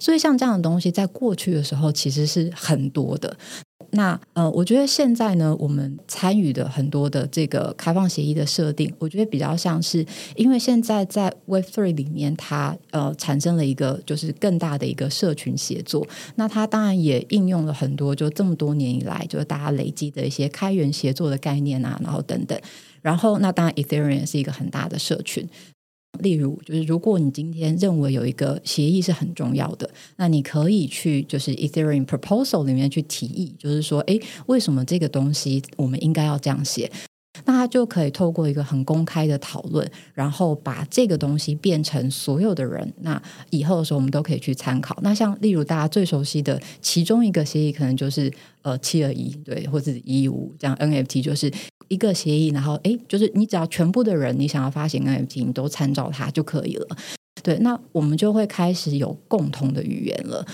[0.00, 3.36] 所以像这样的东西，在过去的时候其实是很多的。
[3.94, 16.06] 那呃，我觉得现在呢，我们参与的很多的这个开放协议的设定，我觉得比较像是，因为现在在 Web Three 里面，它呃产生了一个就是更大的一个社群协作。
[16.36, 22.58] 那它当然也应用了很多，就这么多年以来，就是大家累积的一些开源协作的概念啊，然后等等。
[23.02, 25.46] 然后那当然，Ethereum 是一个很大的社群。
[26.18, 36.90] 例如，就是如果你今天认为有一个协议是很重要的，那你可以去就是 Ethereum Proposal 里面去提议，就是说，哎，为什么这个东西我们应该要这样写？
[37.46, 44.96] 那他就可以透过一个很公开的讨论，然后把这个东西变成所有的人，那以后的时候我们都可以去参考。
[45.02, 51.50] 那像例如大家最熟悉的其中一个协议，可能就是呃七二一对，或者一五这样 NFT 就是。
[51.92, 56.86] 一个协议，然后哎，就是你只要全部的人，你想要发行 NFT，你都参照它就可以了。
[57.42, 60.46] 对，那我们就会开始有共同的语言了，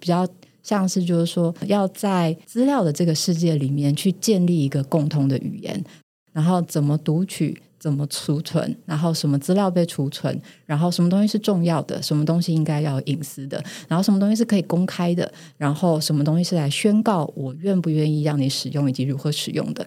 [0.00, 0.26] 比较
[0.62, 5.84] 像是就是说，要在资料的这个世界里面去建立一个共同的语言，
[6.32, 19.86] 然后怎么读取，怎么储存，然后什么资料被储存，然后什么东西是重要的，什么东西应该要隐私的，然后什么东西是可以公开的，然后什么东西是来宣告我愿不愿意让你使用以及如何使用的。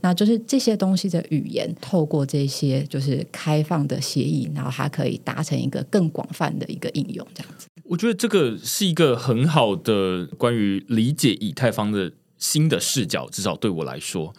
[0.00, 7.66] 那就是这些东西的语言，透过这些就是开放的协议，然后它可以达成一个更广泛的一个应用，这样子。
[7.82, 14.32] 我觉得这个是一个很好的关于理解以太坊的新的视角，至少对我来说，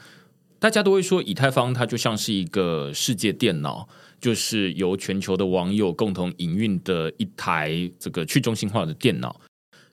[0.60, 3.90] 大家都会说以太坊它就像是一个世界电脑，
[4.22, 9.42] 就是由全球的网友共同营运的一台这个去中心化的电脑。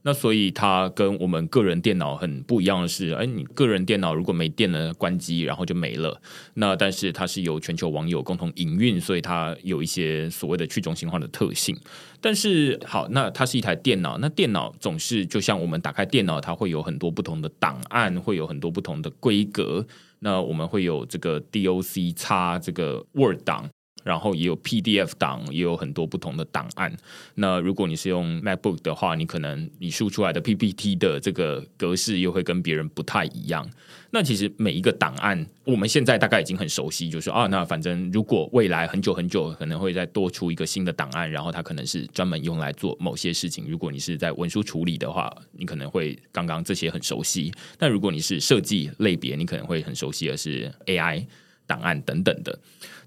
[0.07, 6.23] 那所以它跟我们个人电脑很不一样的是，哎，你个人电脑如果没电了，关机然后就没了。
[6.55, 11.77] 那但是它是由全球网友共同营运，所以它有一些所谓的去中心化的特性。
[12.21, 19.85] 但是好，那它是一台电脑，那电脑总是就像我们打开电脑，它会有很多不同的档案，会有很多不同的规格。
[20.21, 23.69] 那我们会有这个 DOC 叉这个 Word 档。
[24.07, 26.97] 然后也有 PDF 档，也有很多不同的档案。
[27.35, 33.69] 那如果你是用 MacBook 的话，你可能你输出来的 PPT 的这个格式又会跟别人不太一样。
[34.13, 43.67] 那其实每一个档案，我们现在大概已经很熟悉，就是啊，那反正如果未来很久很久可能会再多出一个新的档案，然后它可能是专门用来做某些事情。
[43.69, 47.53] 如果你是在文书处理的话，你可能会刚刚这些很熟悉。
[47.77, 51.27] 但如果你是设计类别，你可能会很熟悉的是 AI。
[51.69, 52.57] 档案等等的，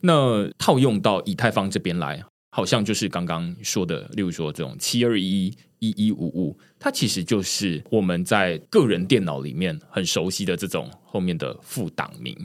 [0.02, 12.36] 那套用到以太坊这边来，好像就是刚刚说的，例如说这种七二一一一五五，它其实就是我们在个人电脑里面很熟悉的这种后面的副档名。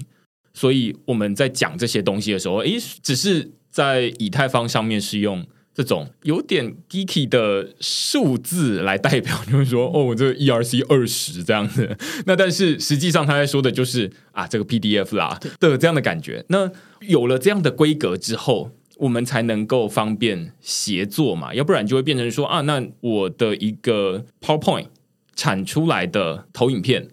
[0.53, 5.45] 所以我们在讲这些东西的时候，诶，只是在以太坊上面是用。
[5.75, 11.97] 这种有点 geeky 的数字来代表，就是说，哦，我这个 ERC 二十这样子。
[12.27, 16.45] 那但是实际上他在说的就是啊，这个 PDF 啦的这样的感觉。
[16.49, 16.70] 那
[17.01, 24.87] 有了这样的规格之后，我们才能够方便协作嘛，要不然就会变成说啊，那我的一个 PowerPoint
[25.35, 27.09] 产出来的投影片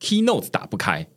[0.00, 1.08] Keynote 打不开。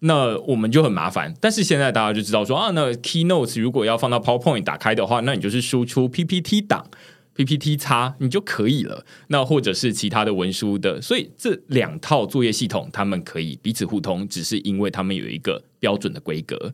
[0.00, 6.86] 那我们就很麻烦，但是现在大家就知道说啊，那 Key Notes 如果要放到 PowerPoint 打开的话，那你就是输出 PPT 档
[7.34, 9.04] ，PPT 叉你就可以了。
[9.26, 16.72] 那或者是其他的文书的，所以这两套作业系统，他们可以彼此互通，只是因为他们有一个标准的规格。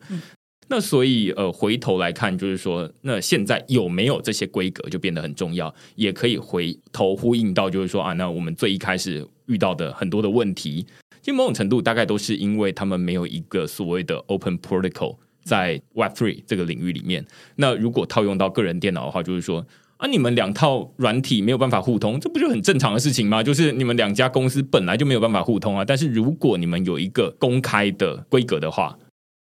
[0.67, 10.85] 那所以呃，回头来看，就是说，那现在有没有这些规格就变得很重要，也可以回头呼应到，就是说啊，那我们最一开始遇到的很多的问题。
[11.25, 17.25] 其实某种程度大概都是因为他们没有一个所谓的 open protocol 在 Web three 这个领域里面。
[17.55, 19.65] 那如果套用到个人电脑的话，就是说
[19.97, 23.41] 啊，你们两套软体没有办法互通，这不就很正常的事情吗？
[23.41, 25.83] 就是你们两家公司本来就没有办法互通啊。
[25.83, 28.95] 但是如果你们有一个公开的规格的话，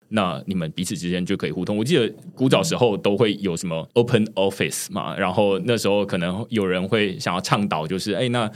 [0.08, 1.76] 那你们彼此之间就可以互通。
[1.76, 8.50] 我记得古早时候都会有什么 Open Office 嘛，然后那时候可能有人会想要倡导，就是哎，那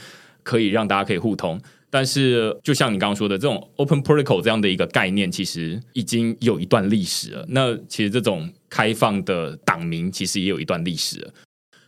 [0.43, 1.59] 可以让大家可以互通。
[1.89, 7.45] 但是，就像你刚刚说的，这种 open protocol 这样的一个概念，其实已经有一段历史了。
[7.47, 11.33] 那其实这种开放的党名，其实也有一段历史了。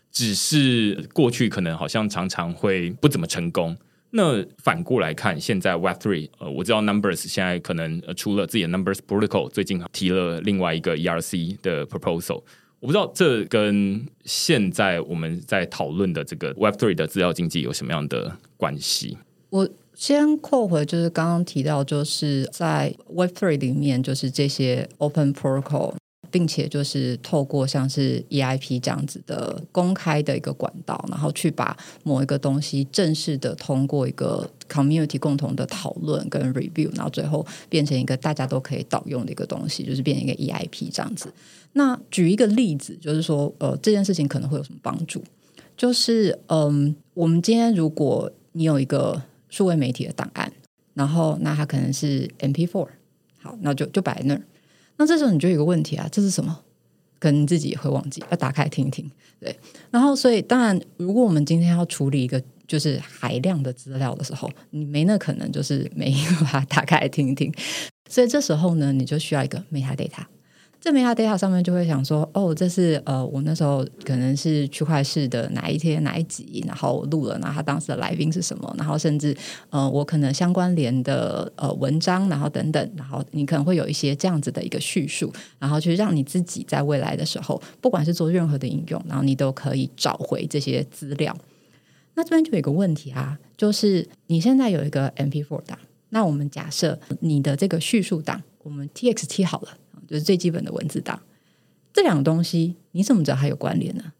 [0.10, 3.76] 只是过去可能好像常常会不怎么成功。
[4.12, 12.42] 那反过来看，现在 Web Three，呃，我知道 Numbers 现在可能出了自己的 Numbers protocol，最近提了另外一个 ERC 的 proposal。
[12.80, 19.18] 我不知道这跟现在我们在讨论的这个 Web Three 的资料经济有什么样的关系？
[19.50, 19.70] 我。
[20.00, 25.96] 先扣回，就是刚刚提到，就是在 Web Three 里面，就是这些 Open Protocol，
[26.32, 41.28] 并且就是透过像是 EIP 这样子的公开的一个管道，然后去把某一个东西正式的通过一个 Community 共同的讨论跟 Review，然后最后变成一个大家都可以导用的一个东西，就是变成一个 EIP 这样子。
[41.74, 45.22] 那举一个例子，就是说，呃，这件事情可能会有什么帮助？
[45.76, 50.52] 就是，嗯，我们今天如果你有一个数位媒体的档案，
[50.94, 52.88] 然后那它可能是 MP4，
[53.42, 54.42] 好，那就就摆在那儿。
[54.98, 56.60] 那这时候你就有个问题啊，这是什么？
[57.20, 59.10] 可能自己也会忘记，要打开听一听。
[59.42, 59.54] 对，
[59.92, 67.54] 然后所以当然，如果我们今天要处理一个就是海量的资料的时候，你没那可能就是每一个把它打开来听一听。
[68.10, 70.24] 所以这时候呢，你就需要一个 metadata。
[70.82, 79.36] 这 metadata 上面就会想说，哦，这是呃，我那时候可能是区块市的哪一天哪一集，然后录了，然后他当时的来宾是什么，然后甚至
[79.72, 91.36] 呃，我可能相关联的呃文章，然后等等，然后你可能会有一些这样子的一个叙述，然后去让你自己在未来的时候，不管是做任何的应用，然后你都可以找回这些资料。
[92.16, 95.78] 那这边就有一个问题啊，就是你现在有一个 MP4 档，
[96.12, 99.78] 那我们假设你的这个叙述档，我们 TXT 好了。
[100.10, 101.22] 就是最基本的文字档，
[101.94, 104.14] 这两个东西你怎么知道它有关联呢？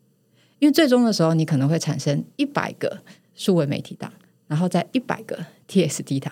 [0.60, 3.00] 因为最终的时候，你可能会产生一百个
[3.34, 4.14] 数位媒体档，
[4.48, 6.32] 然后在一百个 TSD 档，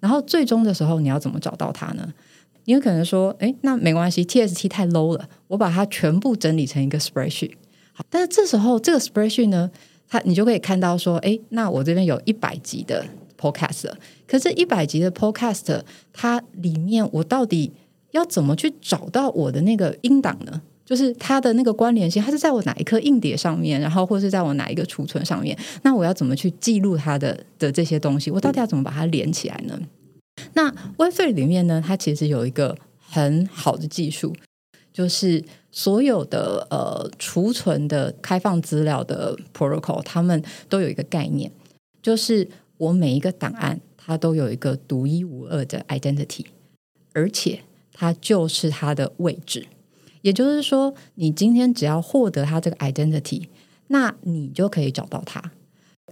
[0.00, 2.12] 然后最终的时候，你要怎么找到它呢？
[2.66, 7.52] 你有可能说，哎，那没关系，TST 太 low 了，我把它全部整理成一个 spreadsheet。
[7.92, 9.70] 好，但是这时候这个 spreadsheet 呢，
[10.06, 13.06] 它你就可以看到说，哎，那我这边有一百集的
[13.38, 13.90] podcast，
[14.26, 15.80] 可是，一百集的 podcast，
[16.12, 17.72] 它里面我到底
[18.12, 20.60] 要怎么去找到我的那个音档呢？
[20.84, 28.28] 就是它的那个关联性，它是在我哪一颗硬碟上面，然后或是在我哪一个储存上面，那我要怎么去记录它的的这些东西？
[28.28, 29.80] 我到底要怎么把它连起来呢？
[30.54, 34.34] 那 Web3 里面呢，它其实有一个很好的技术，
[34.92, 41.52] 就是所有的呃储存的开放资料的 protocol，他们都有一个概念，
[42.02, 42.48] 就是
[42.78, 46.46] 我每一个档案它都有一个独一无二的 identity，
[47.12, 47.60] 而且
[48.00, 49.66] 它就是它的位置。
[50.22, 53.42] 也就是说，你今天只要获得它这个 identity，
[53.88, 55.52] 那你就可以找到它。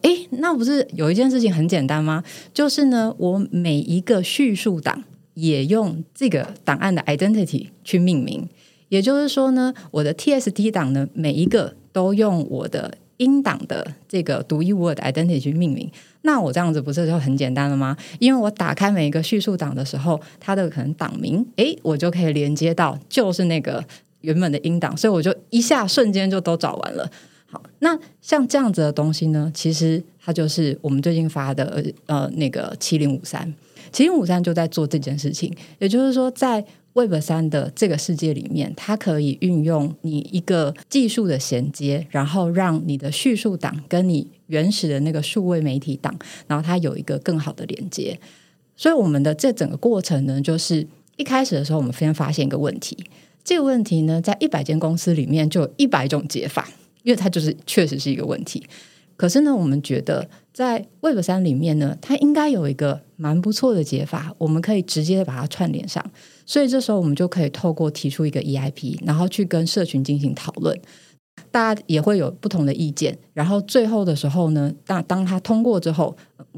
[0.03, 2.23] 诶，那不是有一件事情很简单吗？
[2.53, 8.47] 就是呢，我每一个叙述档也用这个档案的 identity 去命名。
[8.91, 15.89] 也就是说呢，我的 TST 档呢，每一个都用我的英党的这个独一无二的 identity 去命名。
[16.23, 17.97] 那我这样子不是就很简单了吗？
[18.19, 23.85] 因为我打开每一个叙述档的时候，它的可能档名，诶，我就可以连接到就是那个
[24.23, 27.11] 原本的英档，所以我就一下瞬间就都找完了。
[27.51, 33.55] 好，那像这样子的东西呢，其实它就是我们最近发的呃那个七零五三，
[33.91, 35.55] 七零五三就在做这件事情。
[35.79, 36.63] 也就是说，在
[36.99, 46.15] Web 三的这个世界里面，它可以运用你一个技术的衔接，然后让你的叙述档跟你原始的那个数位媒体档，
[46.47, 48.19] 然后它有一个更好的连接。
[48.77, 50.87] 所以我们的这整个过程呢，就是
[51.17, 52.97] 一开始的时候，我们先发现一个问题，
[53.45, 56.69] 这个问题呢，在一百间公司里面就有一百种解法。
[57.05, 58.63] 因为它就是确实是一个问题，
[59.17, 60.29] 可是呢，我们觉得
[60.59, 66.05] 在 Web 三里面呢，它应该有一个蛮不错的解法，我们可以直接把它串联上，
[66.45, 70.77] 所以这时候我们就可以透过提出一个 EIP，然后去跟社群进行讨论。
[71.51, 76.17] 大家也会有不同的意见，然后最后的时候呢，当当他通过之后，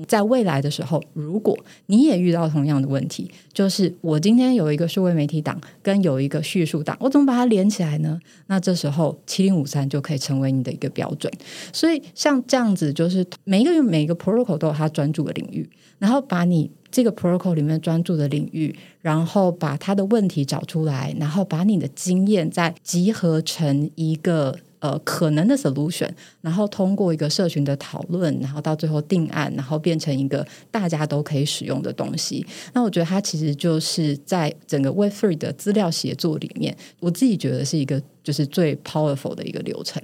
[0.09, 8.19] 在未来的时候，如果你也遇到同样的问题，就是我今天有一个数位媒体档跟有一个叙述档，我怎么把它连起来呢？
[8.47, 11.33] 那这时候七零五三就可以成为你的一个标准。
[11.73, 15.69] 所以像这样子，就是每一个每一个 protocol 都有它专注的领域，
[15.99, 24.57] 然后把你这个 protocol 里面专注的领域，然后把他的问题找出来，然后把你的经验再集合成一个。
[24.81, 26.11] 呃，可能的 solution，
[26.41, 32.45] 然后通过一个社群的讨论，然后到最后定案，然后变成一个大家都可以使用的东西。
[32.73, 40.03] 那我觉得它其实就是在整个 Web Three 的资料协作里面，我自己觉得是一个就是最 powerful 的一个流程。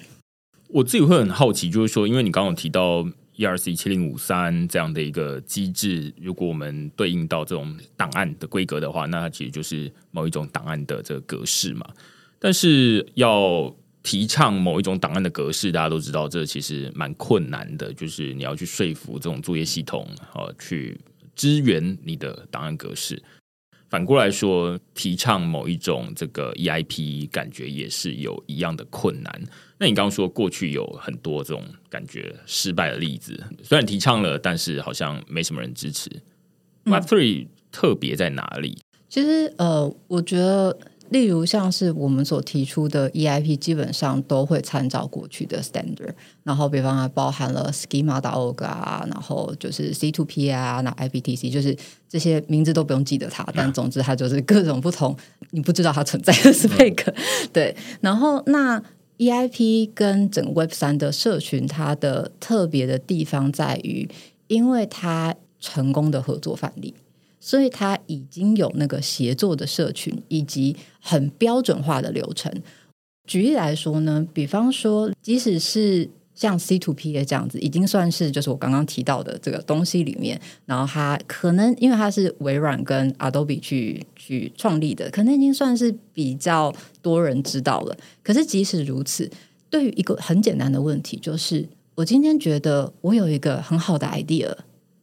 [0.68, 3.02] 我自己会很好奇，就是说，因为你刚刚提到
[3.36, 11.86] ERC 七零五三这样的一个机制，如果我们对应到这种档案的规格的话，那它其实就是某一种档案的这个格式嘛。
[12.38, 13.74] 但是要
[14.07, 17.92] 提倡某一种档案的格式，大家都知道，这其实蛮困难的。
[17.92, 20.96] 就是你要去说服这种作业系统，呃，去
[21.34, 23.20] 支援你的档案格式。
[23.90, 29.42] 反过来说，提倡某一种这个 EIP，感觉也是有一样的困难。
[29.76, 36.09] 那你刚刚说过去有很多这种感觉失败的例子，虽然提倡了，但是好像没什么人支持。
[36.84, 38.78] Web Three 特别在哪里？
[39.09, 40.78] 其实，呃，我觉得。
[41.11, 51.76] 例如像是我们所提出的 EIP，基本上都会参照过去的 standard，然后比方它，包含了 schema.org 啊，然后就是 C2P 啊，那 IPTC，就是
[52.09, 55.16] 这些名字都不用记得它，但总之它就是各种不同，
[55.50, 57.14] 你不知道它存在的 spec。
[57.52, 58.82] 对，然后那
[59.18, 64.09] EIP 跟整个 Web 三的社群，它的特别的地方在于，
[64.48, 66.94] 因为它成功的合作范例。
[67.47, 72.53] 所以它已经有那个协作的社群，以及很标准化的流程。
[73.24, 87.97] 举例来说呢，比方说，即使是像 C to P A 这样子，已经算是就是我刚刚提到的这个东西里面，然后它可能因为它是微软跟 Adobe 去去创立的，可能已经算是比较多人知道了。
[88.24, 89.30] 可是即使如此，
[89.70, 94.53] 对于一个很简单的问题，就是我今天觉得我有一个很好的 idea，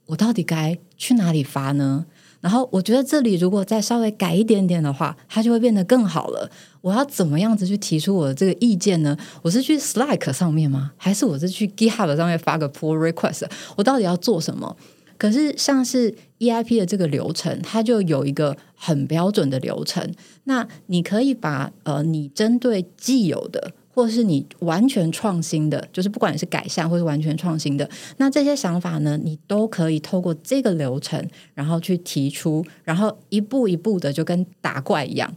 [0.08, 2.06] 我到底该去哪里发呢？
[2.44, 6.52] 然后我觉得这里如果再稍微改一点点的话，它就会变得更好了。
[6.82, 9.18] 我要怎么样子去提出我的这个意见呢？
[9.41, 10.91] 我是去 Slack 上面吗？
[10.98, 13.50] 还是我是去 GitHub 上面发个 pull request？
[13.78, 14.76] 我到底要做什么？
[15.18, 20.14] 可是像是 EIP 的这个流程，它就有一个很标准的流程。
[20.44, 23.72] 那你可以把呃，你针对既有的。
[23.94, 27.88] 或是你完全创新的，就是不管是改善或是完全创新的，
[28.18, 31.24] 那这些想法呢，你都可以透过这个流程，
[31.54, 35.32] 然后去提出，然后一步一步的就跟打怪一样。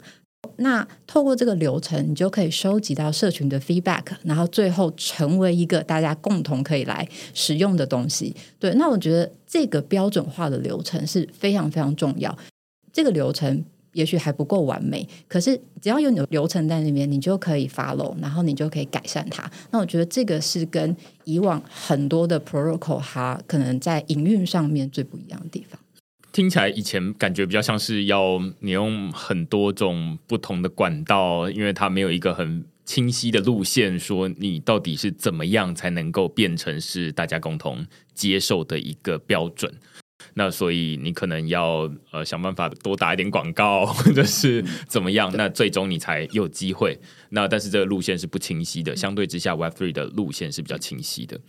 [0.56, 8.34] 那透过这个流程，你就可以收集到社群的 feedback，然后最后成为一个大家共同可以来使用的东西。
[8.58, 12.34] 对，那我觉得这个标准化的流程是非常非常重要。
[12.90, 13.64] 这个流程。
[13.96, 19.50] 也许还不够完美，可是只要有你的流程在那边，你就可以发漏然后你就可以改善它。
[19.70, 20.94] 那我觉得这个是跟
[21.24, 25.80] 以往很多的 protocol 它可能在营运上面最不一样的地方。
[26.30, 39.72] 听起来以前感觉比较像是要你用很多种不同的管道，因为它没有一个很清晰的路线，说你到底是怎么样才能够变成是大家共同接受的一个标准。
[40.38, 46.98] 那所以你可能要呃想办法多打一点广告， 或者是怎么样，那最终你才有机会。
[47.30, 51.40] 那但是这个路线是不清晰的，相对之下，Web Three 的路线是比较清晰的。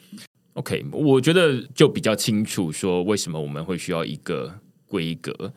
[0.54, 5.54] OK，我觉得就比较清楚说为什么我们会需要一个规格。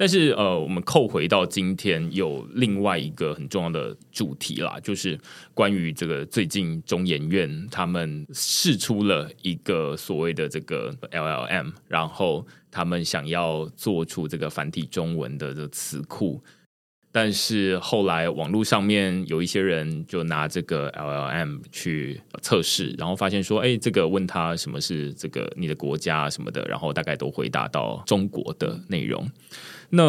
[0.00, 5.20] 但是呃，我们扣回到今天有另外一个很重要的主题啦，就是
[5.52, 16.42] 关于这个最近中研院他们试出了一个所谓的这个 LLM，然后他们想要做出这个繁体中文的这个词库，
[17.12, 29.30] 但是后来网络上面有一些人就拿这个 LLM 去测试，然后发现说，哎，这个问他什么是这个你的国家什么的，然后大概都回答到中国的内容。
[29.90, 30.02] 那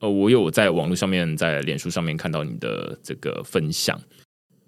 [0.00, 3.98] 呃，我有在网络上面，在脸书上面看到你的这个分享，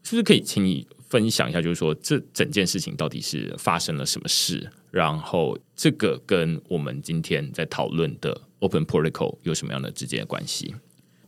[0.03, 1.61] 是不是可以请你分享一下？
[1.61, 4.71] 就是说，这整件事情到底是发生了什么事？
[4.91, 10.75] 然后，这个跟我们今天在讨论的 Open Protocol 有什么样的直接的关系？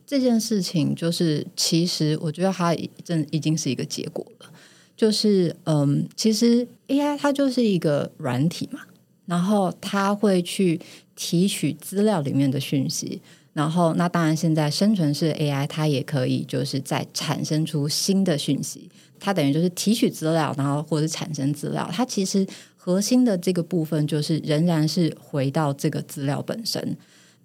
[0.05, 2.73] 这件事情就是，其实我觉得它
[3.03, 4.49] 真已经是一个结果了。
[4.95, 8.79] 就是，嗯，其实 AI 它就是一个软体嘛，
[9.27, 10.81] 然后它会去。
[11.19, 13.19] 提取资料里面的讯息，
[13.51, 18.87] 然后那当然现在生成式 AI 它也可以就是再产生出新的讯息，
[19.19, 26.95] 它等于就是提取资料，然后或者产生资料，它其实核心的这个部分就是仍然是回到这个资料本身。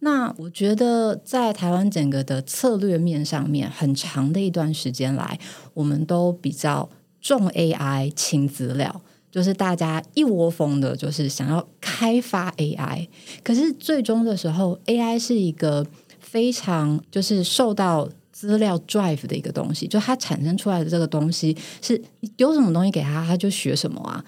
[0.01, 5.39] 那我觉得在台湾整个的策略面上面，很长的一段时间来，
[5.73, 6.91] 我们都比较
[7.23, 9.01] 重 AI 轻资料。
[9.33, 13.09] 就是大家一窝蜂的，就是想要开发 AI，
[13.43, 15.85] 可是最终的时候，AI 是一个
[16.21, 24.23] 非常就是受到资料 drive 的一个东西，就它产生出来的这个东西，是你丢什么东西给他，他就学什么啊。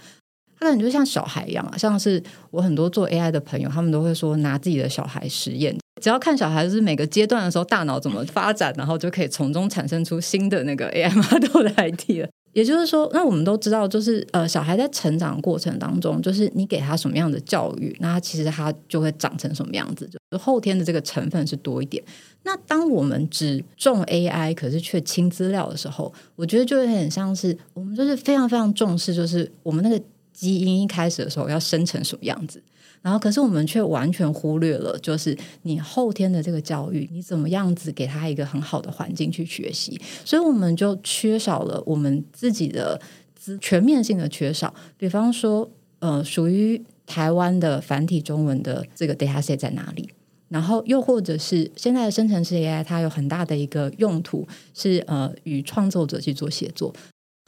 [0.58, 12.26] 它可能就像小孩一样啊，像是我很多做 AI 的朋友，他们都会说拿自己的小孩实验，只要看小孩子每个阶段的时候大脑怎么发展，然后就可以从中产生出新的那个 AI model 的 idea。
[12.54, 22.02] 也就是说，那我们都知道，就是呃，小孩在成长过程当中，就是你给他什么样的教育，那他其实他就会长成什么样子，就后天的这个成分是多一点。
[22.44, 30.00] 那当我们只重 AI，可是却轻资料的时候，我觉得就有点像是我们就是非常非常重视，就是我们那个
[30.32, 32.62] 基因一开始的时候要生成什么样子。
[33.04, 42.98] 然后，可是我们却完全忽略了，就是你后天的这个教育，你怎么样子给他一个很好的环境去学习，所以我们就缺少了我们自己的
[43.34, 44.74] 资全面性的缺少。
[44.96, 50.08] 比方说，呃，属于台湾的繁体中文的这个 data set 在哪里？
[50.48, 56.94] 然后又或者是现在的生成式 AI，它有很大的一个用途是呃与创作者去做协作，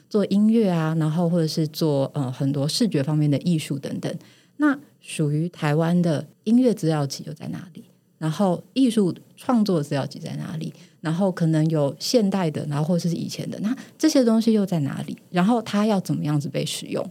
[0.07, 4.13] 做音乐啊，然后或者是做呃很多视觉方面的艺术等等。
[4.57, 4.77] 那
[5.07, 7.85] 属于台湾的音乐资料集又在哪里？
[8.17, 10.73] 然后艺术创作资料集在哪里？
[10.99, 15.15] 然后可能有现代的，然后或者是以前的，那这些东西又在哪里？
[15.31, 17.09] 然后它要怎么样子被使用？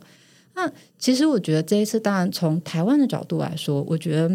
[0.55, 4.29] 那其实我觉得这一次，当然从台湾的角度来说，我觉得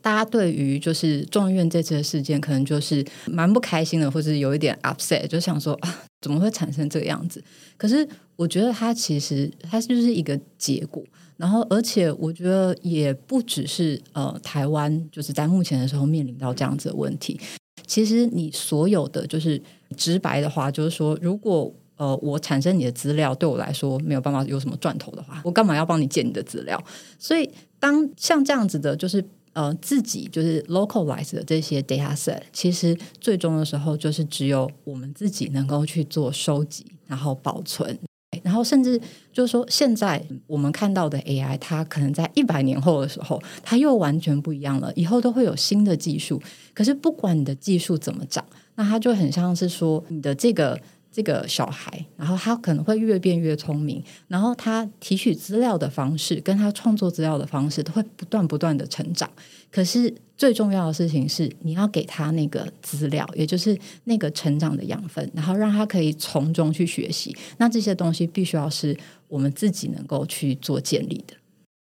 [0.00, 7.44] 大家对于就是众议院这次的事件，可能就是蛮不开心的，或者有一点 upset，就想说啊，怎么会产生这个样子？
[7.76, 11.04] 可是我觉得它其实它就是一个结果。
[11.38, 17.40] 然后，而且我觉得也不只是呃，台湾就是在目前的时候面临到这样子的问题。
[17.86, 19.62] 其实你所有的就是
[19.96, 26.82] 直白的话，就是说，如果呃我产生你的资料对我来说没有办法有什么赚头的话，我干嘛要帮你建你的资料？
[27.20, 37.96] 所以，当像这样子的，就是呃自己就是 localize 的这些 data set，其实最终的时候就是只有我们自己能够去做收集，然后保存。
[38.42, 39.00] 然后，甚至
[39.32, 44.92] 就是说，现在我们看到的 AI，它可能在一百年后的时候，它又完全不一样了。
[44.94, 46.40] 以后都会有新的技术。
[46.74, 48.44] 可是，不管你的技术怎么长，
[48.76, 50.80] 那它就很像是说，你的这个
[51.10, 59.28] 这个小孩，然后他可能会越变越聪明，然后他提取资料的方式，跟他创作资料的方式，都会不断不断的成长。
[59.70, 67.36] 可是最重要的事情是，你要给他那个资料，也就是那个成长的养分，然后让他可以从中去学习。
[67.58, 68.96] 那这些东西必须要是
[69.26, 71.34] 我们自己能够去做建立的。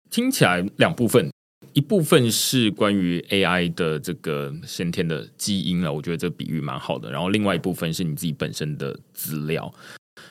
[0.09, 1.31] 听起来两部分，
[1.73, 7.11] 一部分是关于 AI 的这个先天的基因了，我觉得这比喻蛮好的。
[7.11, 9.71] 然后另外一部分是你自己本身的资料。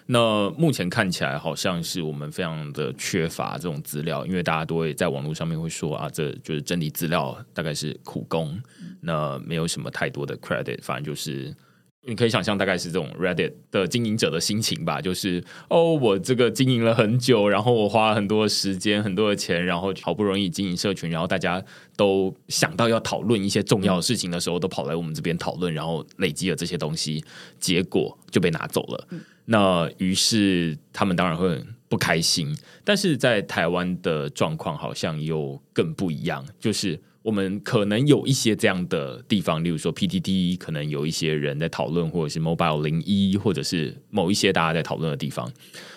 [0.06, 8.60] 那目前看起来好像是我们非常的缺乏这种资料，因为大家都会在网络上面会说啊，这就是整理资料大概是苦工，
[9.00, 11.54] 那没有什么太多的 credit，反正就是。
[12.08, 21.62] 你可以想象，大概是这种 Reddit 的经营者的心情吧，就是哦，我这个经营了很久，然后我花了很多时间、很多的钱，然后好不容易经营社群，然后大家
[21.98, 27.22] 都想到要讨论一些重要的事情的时候，都跑来我们这边讨论，然后累积了这些东西，
[27.60, 29.08] 结果就被拿走了。
[29.44, 36.98] 那于是他们当然会很不开心，但是在台湾的状况好像又更不一样，就是。
[37.28, 45.52] 我们可能有一些这样的地方，例如说 PTT，可能有一些人在讨论，或者是 Mobile 零一，或者是某一些大家在讨论的地方。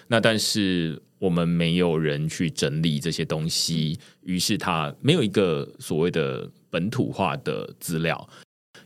[0.09, 8.27] 那但是我们没有人去整理这些东西，于是它没有一个所谓的本土化的资料。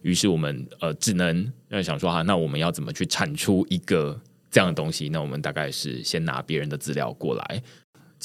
[0.04, 4.22] 于是我们呃只能要想说哈，那我们要怎么去产出一个
[4.52, 5.10] 这样的东西？
[5.10, 7.64] 那我们大概是先拿别人的资料过来。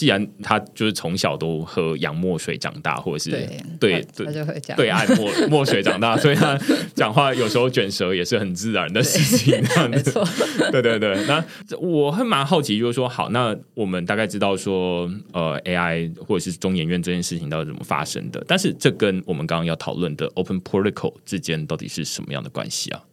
[0.01, 3.31] 既然他就是从小都喝洋墨水长大，或者是
[3.79, 6.59] 对对他就会讲对爱墨 墨水长大，所以他
[6.95, 9.63] 讲话有时候卷舌也是很自然的事情。
[9.91, 10.27] 没错，
[10.73, 11.23] 对对对。
[11.27, 11.45] 那
[11.79, 18.43] 我会蛮好奇，就是说，好，那我们大概知道说，呃，AI 或者是中研院这件事情到底怎么发生的？
[18.49, 23.05] 但是这跟我们刚刚要讨论的 Open Protocol 之间到底是什么样的关系啊？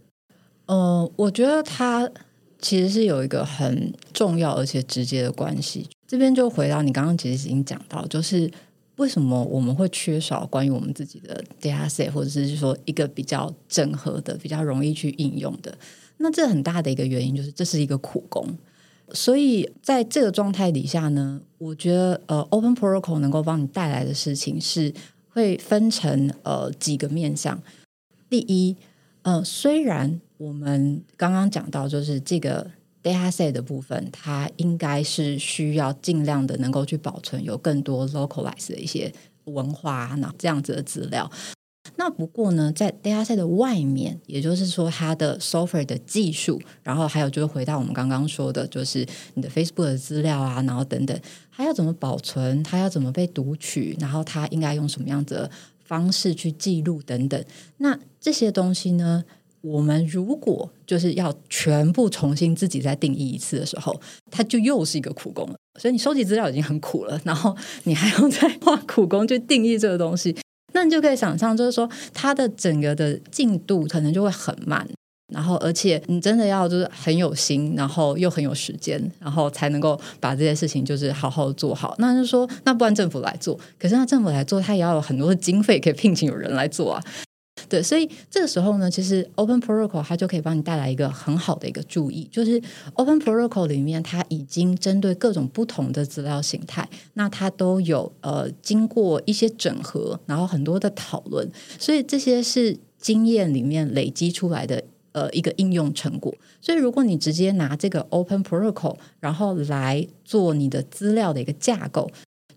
[0.67, 2.09] 嗯，我觉得它
[2.61, 5.89] 其实是有一个很重要而且直接的关系。
[6.07, 8.49] 这边就回到你刚刚其实已经讲到，就是
[8.95, 15.77] 为什么我们会缺少关于我们自己的 data 或者是说一个比较整合的、比较容易去应用的。
[16.17, 18.47] 那这很大的一个原因就是这是一个苦工。
[19.11, 24.93] 所以在这个状态底下呢，我觉得呃，Open Protocol 能够帮你带来的事情是
[25.29, 27.61] 会分成呃几个面向。
[28.29, 28.75] 第一，
[29.23, 32.71] 呃，虽然我们刚刚讲到就是这个。
[33.07, 39.13] Data set 的部分，它应该是需要尽量的能够去保存有更多 localize 的一些
[39.45, 41.31] 文化那这样子的资料。
[41.95, 57.43] 那不过呢，在 data set 的外面，也就是说它的 software 的技术，然后还有就是回到我们刚刚说的，就是你的 Facebook 的资料啊，然后等等，它要怎么保存，它要怎么被读取，然后它应该用什么样子的方式去记录等等。
[57.77, 59.23] 那这些东西呢？
[59.61, 63.99] 我们如果就是要全部重新自己再定义一次的时候，
[64.31, 65.55] 它就又是一个苦工了。
[65.79, 70.35] 所以你收集资料已经很苦了，然后你还要再花苦工去定义这个东西，
[70.73, 74.87] 那你就可以想象，就是说它的整个的进度可能就会很慢。
[75.33, 81.93] 然后，而且你真的要就是很有心，然后又很有时间，然后才能够把这些事情就是好好做好。
[81.97, 87.03] 那就说，那不然政府来做，可是那政府来做，它也要有很多的经费可以聘请有人来做啊。
[87.67, 92.61] 对，所以这个时候呢，其实 Open Protocol 它就可以帮你带来一个很好的一个注意，就是
[92.93, 101.49] Open Protocol 里面它已经针对各种不同的资料形态，那它都有呃经过一些整合，然后很多的讨论，
[101.79, 106.33] 所以这些是经验里面累积出来的呃一个应用成果。
[106.61, 112.09] 所以如果你直接拿这个 Open Protocol，然后来做你的资料的一个架构。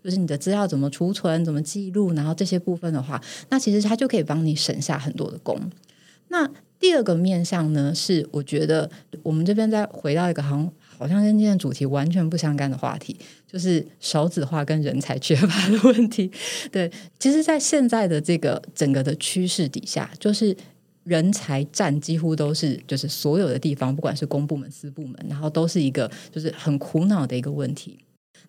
[0.03, 5.59] 就是你的资料怎么储存、怎么记录，然后这些部分的话，那其实它就可以帮你省下很多的工。
[6.29, 6.49] 那
[6.79, 8.89] 第二个面向呢，是我觉得
[9.21, 16.31] 我们这边再回到一个好像好像跟今天主题完全不相干的话题， 就是少子化跟人才缺乏的问题。
[16.71, 16.89] 对，
[17.19, 20.55] 其实，在现在的这个整个的趋势底下，就是
[21.03, 27.99] 人才占几乎都是就是所有的地方，不管是公部门、私部门，然后都是一个就是很苦恼的一个问题。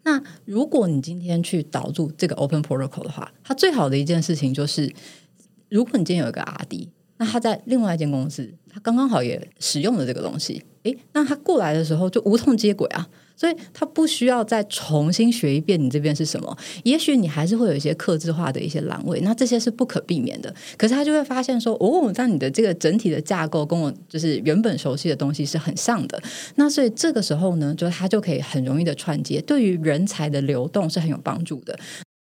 [0.05, 4.93] 那如果你今天去导入这个 Open Protocol 的话，它最好的一件事情就是，
[5.69, 6.89] 如果你今天有一个 RD，
[7.19, 13.09] 那他在另外一间公司，他刚刚好也使用了这个东西，诶，那他过来的时候就无痛接轨啊。
[13.37, 20.55] 所以他不需要再重新学一遍你这边是什么，也许你还是会有一些克制化的一些栏位，那这些是不可避免的。
[20.77, 26.23] 可是他就会发现说，哦，那你的这个整体的架构跟我就是原本熟悉的东西是很像的。
[26.57, 31.79] 那所以这个时候呢，就他就可以很容易的串接，对于人才的流动是很有帮助的。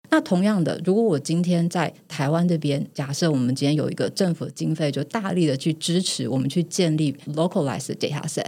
[0.09, 8.47] 那同样的，如果我今天在台湾这边，假设我们今天有一个政府经费，就大力的去支持我们去建立 localized data set。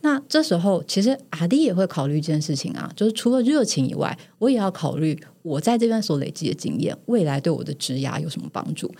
[0.00, 8.92] 那这时候，其实阿弟也会考虑一件事情啊，就是除了热情以外，我也要考虑我在这边所累积的经验，未来对我的职涯有什么帮助。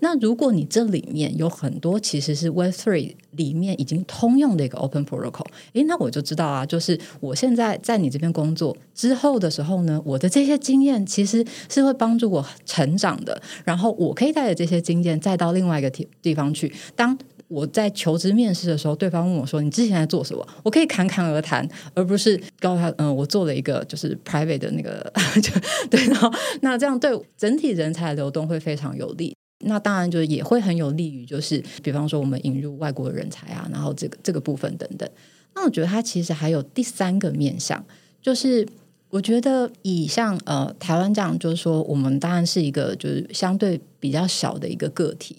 [0.00, 16.70] 那如果你这里面有很多其实是 Web Three 里面已经通用的一个 Open Protocol，诶，那我就知道啊，就是我现在在你这边工作之后的时候呢，我的这些经验其实是会帮助我成长的，然后我可以带着这些经验再到另外一个地地方去。
[16.94, 17.16] 当
[17.48, 25.12] 我在求职面试的时候，对方问我说：“你之前在做什么？”我可以侃侃而谈，而不是告诉他：“嗯，我做了一个就是 private 的那个。
[25.40, 25.52] ”就
[25.88, 26.32] 对，然后
[26.62, 29.34] 那这样对整体人才流动会非常有利。
[29.64, 35.08] 那当然就是也会很有利于，就是比方说我们引入外国人才啊，然后这个这个部分等等。
[35.54, 37.82] 那我觉得它其实还有第三个面向，
[38.20, 38.68] 就是
[39.08, 45.38] 我觉得以像呃台湾这样，就是说我们当然是一个就是相对比较小的一个个体，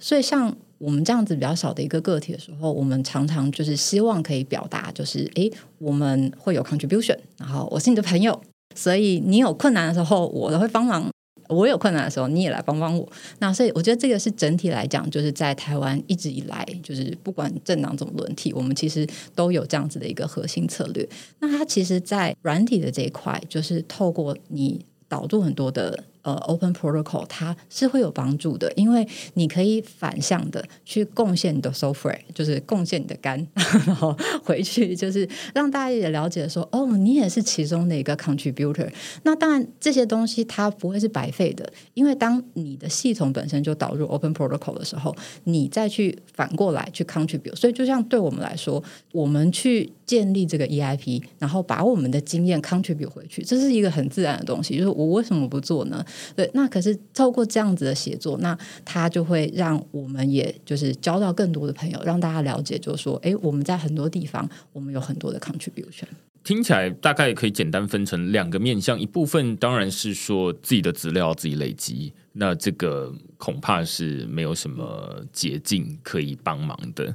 [0.00, 8.42] 所以像我们这样子比较小的一个个体的时候，我们常常就是希望可以表达，就是诶我们会有 contribution，然后我是你的朋友，
[8.74, 11.08] 所以你有困难的时候，我都会帮忙。
[11.48, 13.06] 我有困难的时候，你也来帮帮我。
[13.38, 21.08] 那所以我觉得这个是整体来讲，就是在台湾一直以来，就是不管政党怎么轮替，我们其实都有这样子的一个核心策略。
[21.38, 26.02] 那它其实，在软体的这一块，就是透过你导入很多的。
[26.22, 33.44] 呃，Open Protocol 它是会有帮助的，因为你可以反向的去贡献你的 software，就是贡献你的肝，
[33.86, 38.88] 然后回去就是让大家也了解说，哦，你也是其中的一个 contributor。
[39.24, 45.14] 那当然这些东西它不会是白费的，因为当你的系统本身就导入 Open Protocol 的时候，
[45.44, 47.56] 你再去反过来去 contribute。
[47.56, 54.76] 所以就像对我们来说，我们去建立这个 EIP，然后把我们的经验 contribute 回去，这是一个很自然的东西。
[54.76, 56.04] 就是我为什么不做呢？
[56.34, 66.06] 对，那可是透过这样子的写作，那他就会让我们也就是交到更多的朋友，让大家了解，就是说，哎，我们在很多地方，我们有很多的 contribution。
[66.44, 77.14] 听起来大概可以简单分成两个面向，一部分当然是说自己的资料自己累积，那这个恐怕是没有什么捷径可以帮忙的。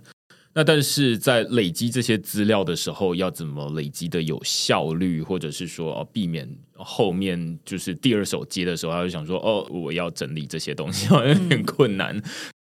[0.53, 12.21] 那但是在累积这些资料的时候，要怎么累积的有效率，或者是说避免后面就是第二手接的时候，他就想说哦，我要整理这些东西， 好像有点困难。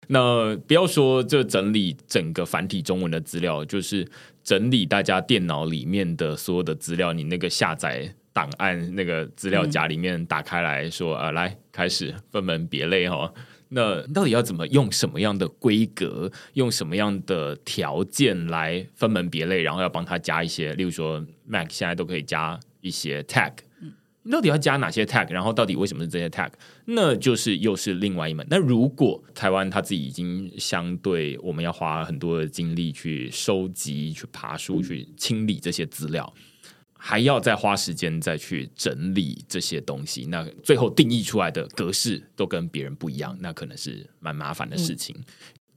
[0.10, 4.08] 那不要说这整理整个繁体中文的资料，就是
[4.44, 13.34] 整理大家电脑里面的所有的资料，你那个下载档案那个资料夹里面打开来说啊，来开始分门别类哈。
[13.70, 23.54] 那到底要怎么用什么样的规格，用什么样的条件来分门别类，然后要帮他加一些，例如说 Mac 现在都可以加一些 tag，
[24.24, 25.32] 你到底要加哪些 tag？
[25.32, 26.52] 然后到底为什么是这些 tag？
[26.86, 28.46] 那就是又是另外一门。
[28.50, 36.34] 那如果台湾他自己已经相对，我们要花很多的精力去收集、去爬书、去清理这些资料。
[37.00, 45.16] 还要再花时间再去整理这些东西，那最后定义出来的格式都跟别人不一样，那可能是蛮麻烦的事情。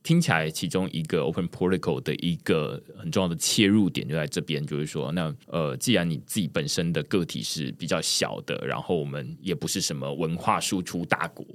[0.03, 11.47] 听起来，其中一个 Open Protocol 的一个很重要的切入点就在这边，就是说，那呃，既然你自己本身的个体是比较小的，然后我们也不是什么文化输出大国，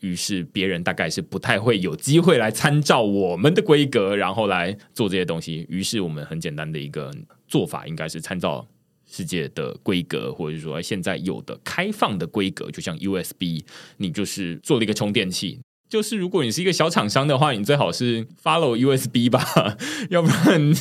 [0.00, 5.66] 于是别人大概是不太会有机会来参照我们的规格，然后来做这些东西。
[5.68, 7.14] 于是我们很简单的一个
[7.46, 8.66] 做法，应该是参照。
[9.04, 13.62] 世界的规格，或者说现在有的开放的规格，就像 USB，
[13.98, 15.60] 你就是做了一个充电器。
[15.92, 19.76] 就是如果你是一个小厂商的话，你最好是 follow USB 吧，
[20.08, 20.72] 要不然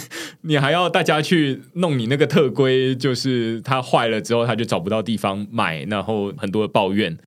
[0.43, 7.17] 你还要大家去弄你那个特规，就是它坏了之后，他就找不到地方买，然后很多抱怨，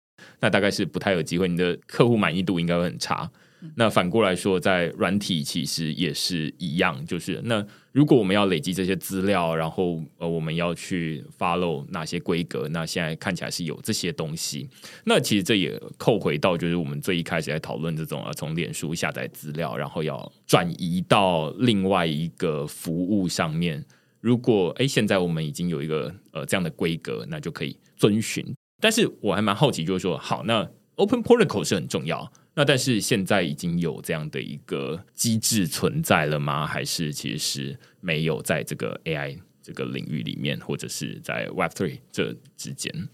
[0.40, 3.30] 那大概是不太有机会，你的客户满意度应该会很差。
[3.76, 7.62] 那反过来说，在软体其实也是一样，就是那
[7.94, 14.68] 如果我们要累积这些资料，然后呃我们要去 follow 哪些规格，那现在看起来是有这些东西。
[15.04, 23.84] 那其实这也扣回到就是我们最一开始在讨论这种啊，从脸书下载资料，然后要转移到另外一个服务上面。
[24.20, 28.44] 如果哎现在我们已经有一个呃这样的规格，那就可以遵循。
[28.80, 32.32] 但是我还蛮好奇，就是说好，那 Open Protocol 是很重要。
[32.54, 36.66] 那但是现在已经有这样的一个机制存在了吗？
[36.66, 43.08] 还是其实是没有在这个 AI 这个领域里面，或者是在 Web Three 这之间？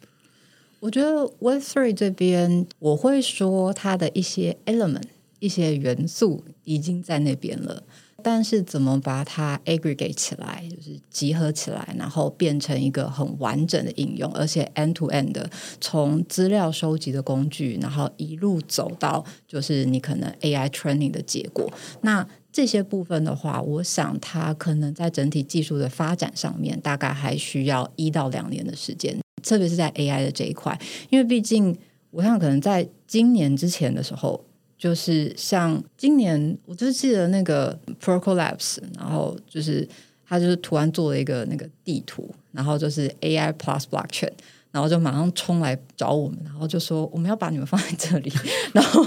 [0.81, 7.85] 我觉得 Web Three 这边，我会说它的一些 element、一些元素已经在那边了。
[8.23, 15.49] 但是怎么把它 aggregate 起来，就是集合起来，然后变成一个很完整的应用，而且 end to end 的，
[15.81, 21.71] 从资料收集的工具，然后一路走到就是你可能 AI training 的结果。
[22.03, 30.79] 那这些部分的话，我想它可能在整体技术的发展上面，大概还需要一到两年的时间，特别是在 AI 的这一块，
[31.11, 31.77] 因为毕竟
[32.11, 34.45] 我想可能在今年之前的时候。
[34.81, 39.87] 就是像今年，我就记得那个 Protocol Labs，然后就是
[40.27, 44.33] 他就是突然做了一个那个地图，然后就是 AI Plus Blockchain。
[44.73, 48.33] 然后就马上冲来找我们，然后就说我们要把你们放在这里，
[48.73, 49.05] 然后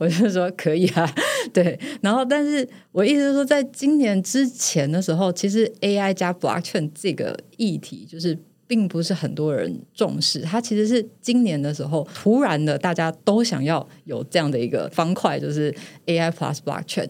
[0.00, 1.06] 我就说可以啊，
[1.52, 1.78] 对。
[2.00, 8.34] 然后，但是我意思是说，在今年之前的时候，其实 AI 加 Blockchain 这个议题就是
[8.66, 15.74] 并不是很多人重视，它其实是今年的时候突然的，大家都想要有这样的一个方块，就是
[16.06, 17.08] AI Plus Blockchain。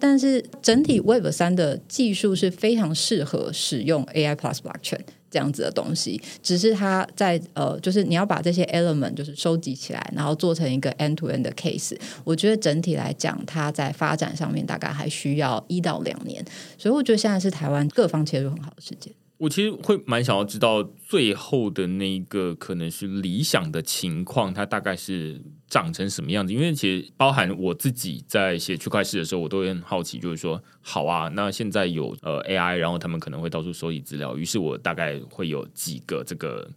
[0.00, 5.00] 但是整体 Web 三的技术是非常适合使用 AI Plus Blockchain。
[5.30, 11.96] 这样子的东西，只是它在呃，就是你要把这些 element 就是收集起来，然后做成一个 end to end 的 case。
[12.22, 16.44] 我觉得整体来讲，它在发展上面大概还需要一到两年，
[16.78, 19.12] 所以我觉得现在是台湾各方切入很好的时间。
[19.36, 26.54] 我其实会蛮想要知道最后的那一个可能是理想的情况，它大概是长成什么样子？
[26.54, 36.70] 因为其实包含我自己在写区块链的时候，我都会很好奇，就是说，好啊，那现在有呃 AI，然后他们可能会到处收集资料，于是我大概会有几个这个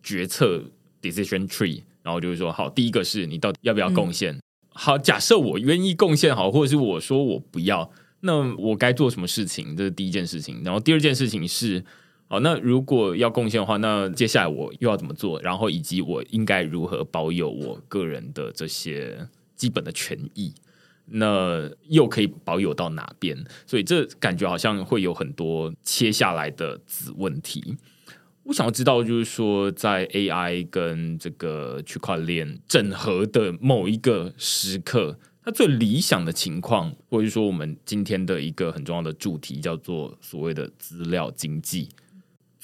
[0.00, 0.62] 决策
[1.02, 4.38] decision tree，然后就是说，好，第一个是你到底要不要贡献？
[4.68, 7.90] 好，假设我愿意贡献，好，或者是我说我不要，
[8.20, 9.76] 那我该做什么事情？
[9.76, 10.62] 这是第一件事情。
[10.62, 11.84] 然后第二件事情是。
[12.26, 15.40] 好，那如果要贡献的话，那接下来我又要怎么做？
[15.42, 20.52] 然后以及我应该如何保有我个人的这些基本的权益？
[21.06, 23.36] 那又可以保有到哪边？
[23.66, 27.76] 所以这感觉好像会有很多切下来的子问题。
[28.44, 41.88] 我想要知道，就是说，在 AI 跟这个区块链整合的某一个时刻，它最理想的情况，或者说我们今天的一个很重要的主题，叫做所谓的资料经济。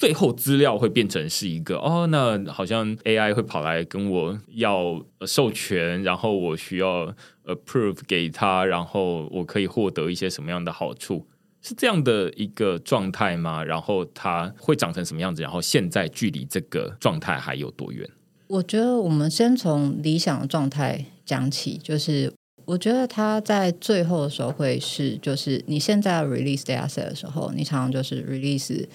[0.01, 7.13] 最后资料会变成是一个哦，那好像 AI 会跑来跟我要授权，然后我需要
[7.45, 11.27] approve 给他，然后我可以获得一些什么样的好处？
[11.61, 13.63] 是这样的一个状态吗？
[13.63, 15.43] 然后它会长成什么样子？
[15.43, 18.09] 然后现在距离这个状态还有多远？
[18.47, 22.33] 我觉得我们先从理想的状态讲起，就是
[22.65, 28.87] 我觉得它在最后的时候会是，就是你现在 release dataset 的时候，你常常就是 release。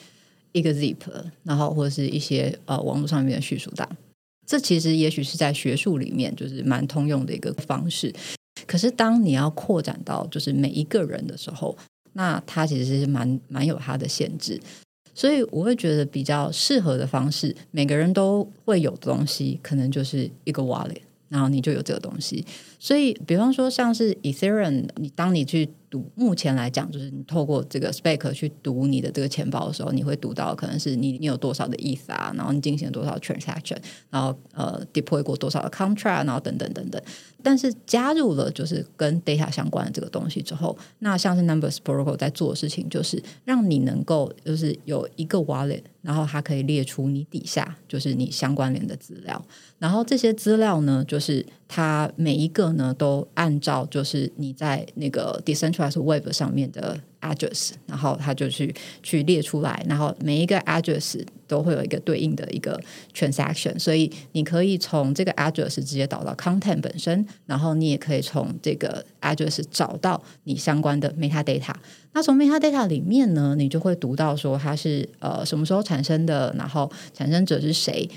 [0.56, 0.96] 一个 zip，
[1.42, 3.86] 然后或者是一些呃网络上面的叙述档，
[4.46, 8.10] 这其实也许是在学术里面就是蛮通用的一个方式。
[8.66, 11.76] 可是当你要扩展到就是每一个人的时候，
[12.14, 14.58] 那它其实是蛮蛮有它的限制。
[15.14, 22.44] 所以我会觉得比较适合的方式，每个人都会有的东西，可能就是一个 wallet，然后你就有这个东西。
[22.78, 26.06] 所以，比方说像是 Ethereum，你当你去读。
[26.14, 33.78] 目前来讲，就是你透过这个 spec 去读你的这个钱包的时候，你会读到可能是你你有多少的 ETH 啊，然后你进行了多少 transaction，
[34.10, 37.00] 然后呃 deploy 过多少的 contract，然后等等等等。
[37.42, 49.42] 但是加入了就是跟 data 相关的这个东西之后，那像是 Numbers Protocol 在做的事情，就是让你能够就是有一个 wallet，然后它可以列出你底下就是你相关联的资料，
[49.78, 56.98] 然后这些资料呢，就是它每一个呢都按照就是你在那个 decentralized web 上面的。
[57.22, 62.80] address，然后它就去去列出来，然后每一个 address 都会有一个对应的一个
[63.12, 71.74] transaction，所以你可以从这个 address 直接导到 content 本身，然后你也可以从这个 address 找到你相关的 metadata。
[72.12, 78.08] 那从 metadata 里面呢，你就会读到说它是呃什么时候产生的，然后产生者是谁。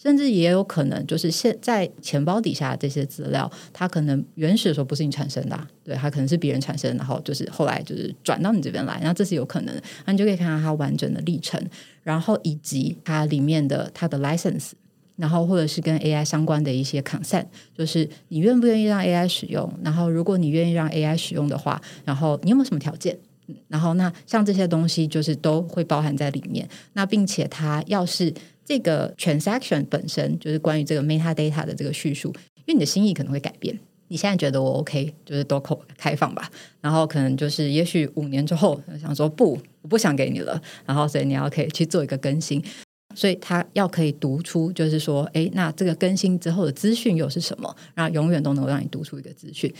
[0.00, 9.74] 甚至也有可能，就是现在钱包底下这些资料，它可能原始的时候不是你产生的，对，它可能是别人产生，然后就是后来就是转到你这边来，那这是有可能，
[10.06, 11.60] 那你就可以看到它完整的历程，
[12.04, 14.70] 然后以及它里面的它的 license，
[15.16, 17.46] 然后或者是跟 AI 相关的一些 consent，
[17.76, 23.18] 就是你愿不愿意让 AI 使用，然后如果你愿意让 AI 使用的话，然后你有没有什么条件？
[23.66, 28.32] 然后那像这些东西就是都会包含在里面，那并且它要是。
[28.68, 33.78] 这个 transaction 本身就是关于这个 metadata 的这个叙述，因为你的心意可能会改变。
[34.08, 36.50] 你现在觉得我 OK，就是多口开放吧，
[36.82, 42.62] 然后可能就是也许五年之后想说不，我不想给你了，然后所以你要可以去做一个更新，
[43.14, 47.74] 所以他要可以读出，就是说，哎，那这个更新之后的资讯又是什么？
[47.94, 49.72] 然后永远都能够让你读出一个资讯。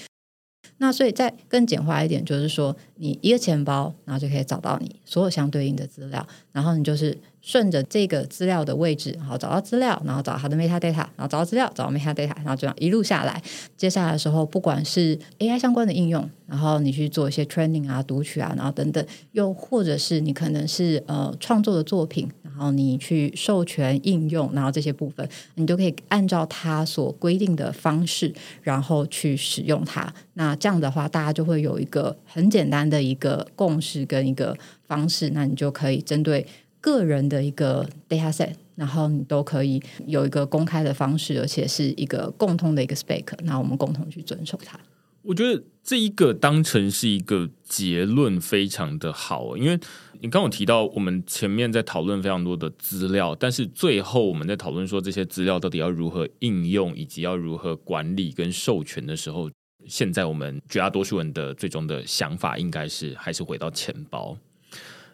[0.81, 7.17] 那所以再更简化一点，就是说，你一个钱包，然后就可以找到你所有相对应的资料，然后你就是
[7.49, 13.43] 顺着这个资料的位置，然后找到资料，然后找到它的 metadata，然后找到资料，找到 metadata，然后这样一路下来，
[13.75, 22.29] 接下来的时候，不管是 AI 相关的应用，然后你去做一些 training 啊、读取啊，然后等等，又或者是你可能是呃创作的作品。
[22.43, 30.13] 然后你去授权应用，然后这些部分你都可以按照它所规定的方式，然后去使用它。
[30.35, 36.45] 那这样的话，大家就会有一个很简单的一个共识跟一个方式，那你就可以针对
[36.81, 44.79] 个人的一个 data set，然后你都可以有一个公开的方式，而且是一个共通的一个 spec，那我们共同去遵守它。
[45.23, 49.79] 我觉得这一个当成是一个结论，非常的好，因为
[50.21, 59.51] 你刚有提到，我们前面在讨论非常多的资料，但是最后我们在讨论说这些资料到底要如何应用，以及要如何管理跟授权的时候，
[59.87, 64.39] 现在我们绝大多数人的最终的想法应该是还是回到钱包，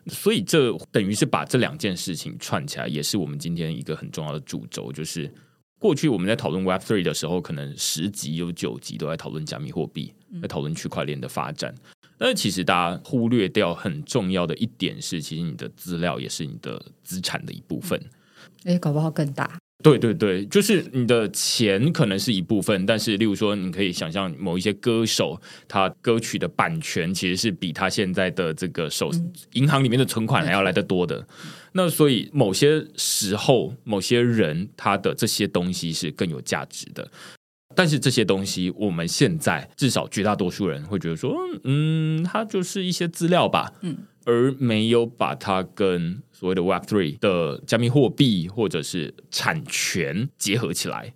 [0.09, 5.33] 所以这等于是把这两件事情串起来，也是我们今天一个很重要的主轴，就是。
[5.77, 11.75] 过去我们在讨论 Web Three 的时候，可能十集有九集都在讨论加密货币，在讨论区块链的发展。
[12.17, 18.01] 但是其实大家忽略掉很重要的一点是，其实你的资料也是你的资产的一部分。
[18.65, 19.59] 哎，搞不好更大。
[19.85, 29.11] 对对对，就是你的钱可能是一部分，但是例如说，你可以想象某一些歌手，他歌曲的版权其实是比他现在的这个手
[29.53, 31.25] 银行里面的存款还要来得多的。
[31.73, 37.07] 那所以某些时候，某些人他的这些东西是更有价值的。
[37.77, 51.11] 但是这些东西，我们现在至少绝大多数人会觉得说，嗯，它就是一些资料吧，嗯，而没有把它跟所谓的 Web Three 的加密货币或者是产权结合起来。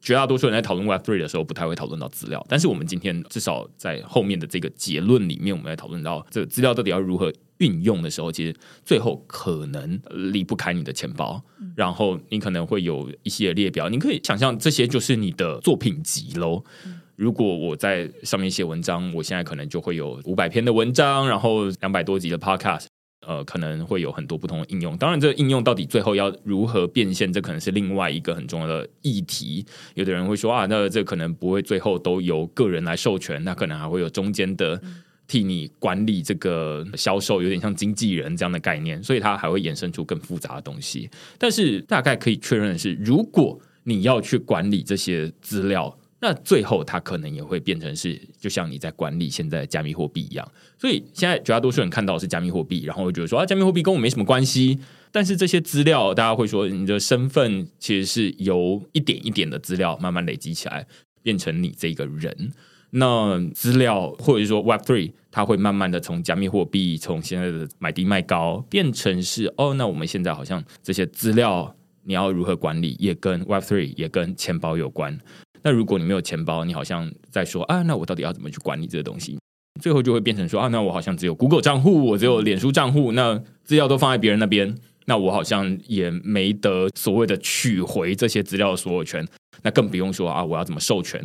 [0.00, 2.42] 绝大多数人在讨论 Web Three 的时候，不太会讨论到资料。
[2.48, 10.00] 但是我们今天至少在后面的这个结论里面，我们在讨论到这个资料到底要如何运用的时候，其实最后可能
[10.32, 11.42] 离不开你的钱包。
[11.76, 16.64] 然后你可能会有一些列表，你可以想象这些就是你的作品集喽。
[17.16, 22.86] 如果我在上面写文章，我现在可能就会有五百篇的文章，然后两百多集的 Podcast。
[23.24, 24.96] 呃，可能会有很多不同的应用。
[24.96, 29.64] 当然，这个应用到底最后要如何变现，这可能是另外一个很重要的议题。
[29.94, 34.80] 有的人会说啊，那这可能不会最后都由个人来授权，那可能还会有中间的
[35.28, 39.00] 替你管理这个销售，有点像经纪人这样的概念。
[39.02, 41.08] 所以它还会衍生出更复杂的东西。
[41.38, 45.96] 但是大概可以确认的是，如果你要去管理这些资料。
[46.24, 50.52] 那最后，它可能也会变成是，就像你在管理现在加密货币一样。
[50.78, 54.78] 所以现在绝大多数人看到是加密货币，然后会觉得说啊，加密货币跟我没什么关系。
[55.10, 60.86] 但是这些资料，大家会说你的身份其实是由一点一点的资料慢慢累积起来，
[61.24, 62.52] 变成你这个人。
[62.90, 75.18] 那资料或者说 Web Three，它会慢慢的从加密货币，从现在的买低卖高，变成是哦，那我们现在好像这些资料你要如何管理，也跟 Web Three 也跟钱包有关。
[75.62, 79.38] 那如果你没有钱包，你好像在说啊，那我到底要怎么去管理这个东西？
[79.80, 84.74] 最后就会变成说啊，那我好像只有 Google 账户，我只有脸书账户，那资料都放在别人那边，
[85.06, 89.26] 那我好像也没得所谓的取回这些资料的所有权。
[89.62, 91.24] 那更不用说啊，我要怎么授权？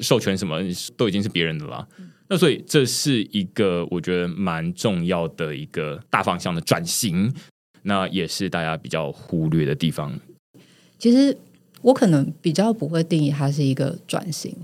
[0.00, 0.60] 授权什么
[0.96, 1.86] 都已经是别人的了。
[2.28, 7.32] 那所以这是一个我觉得蛮重要的一个大方向的转型，
[7.82, 10.18] 那也是大家比较忽略的地方。
[10.98, 11.36] 其实。
[11.84, 14.56] 我可能比较不会定义它是一个转型，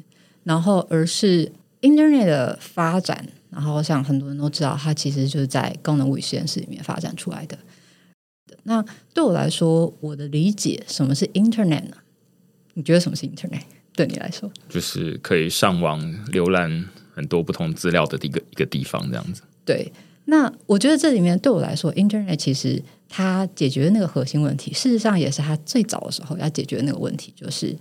[0.42, 1.52] 然后而是
[1.82, 7.58] Internet 的发展，然后像很多人都知道，它其实就是在功能物理实验室里面发展出来的。
[8.62, 11.98] 那对我来说，我的理解，什么是 Internet 呢？
[12.72, 13.64] 你觉得什么是 Internet？
[13.94, 19.42] 对你来说，就是可以上网浏览很多不同资料的一个一个地方，这样子。
[19.66, 19.92] 对。
[20.30, 27.76] 那我觉得这里面对我来说，Internet 其实它解决的那个核心问题，事实上也是它最早的时候要解决的那个问题，就是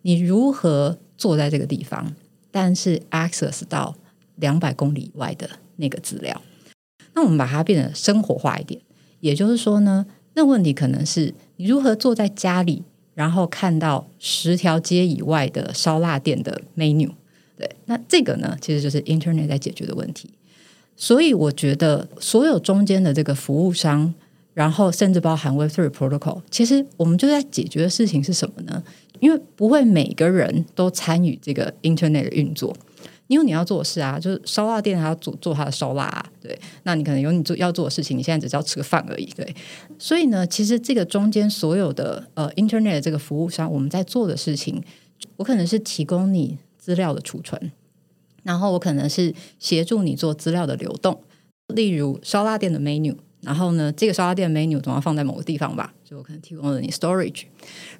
[0.00, 2.14] 你如何坐在这个地方，
[2.50, 3.94] 但是 access 到
[4.36, 6.40] 两百公里以外的那个资料。
[7.12, 8.80] 那我们把它变得生活化一点，
[9.20, 12.82] 也就是说呢，那问题可能是你如何坐在家里，
[13.12, 17.10] 然后看到十条街以外的烧腊店的 menu。
[17.58, 20.30] 对，那这个呢，其实就是 Internet 在解决的问题。
[21.02, 24.12] 所以我觉得，所有中间的这个服务商，
[24.52, 28.82] 然后甚至包含 Web Three Protocol，其实我们就在解决的事情是什么呢？
[29.18, 32.76] 因为不会每个人都参与这个 Internet 的运作，
[33.28, 39.56] 因为你要做的事啊，就是烧腊店还要做做他的烧腊，啊，对，那你可能有你做要做的事情，你现在只是要吃个饭而已，对。
[39.98, 44.82] 所以呢，其实这个中间所有的呃 Internet 这个服务商，我们在做的事情，
[45.38, 47.72] 我可能是提供你资料的储存。
[48.42, 51.22] 然后我可能是协助你做资料的流动，
[51.74, 57.44] 例如烧腊店的 menu，然后呢，这个烧腊店的 menu 总要放在某个地方吧，就我可能提供了你 storage。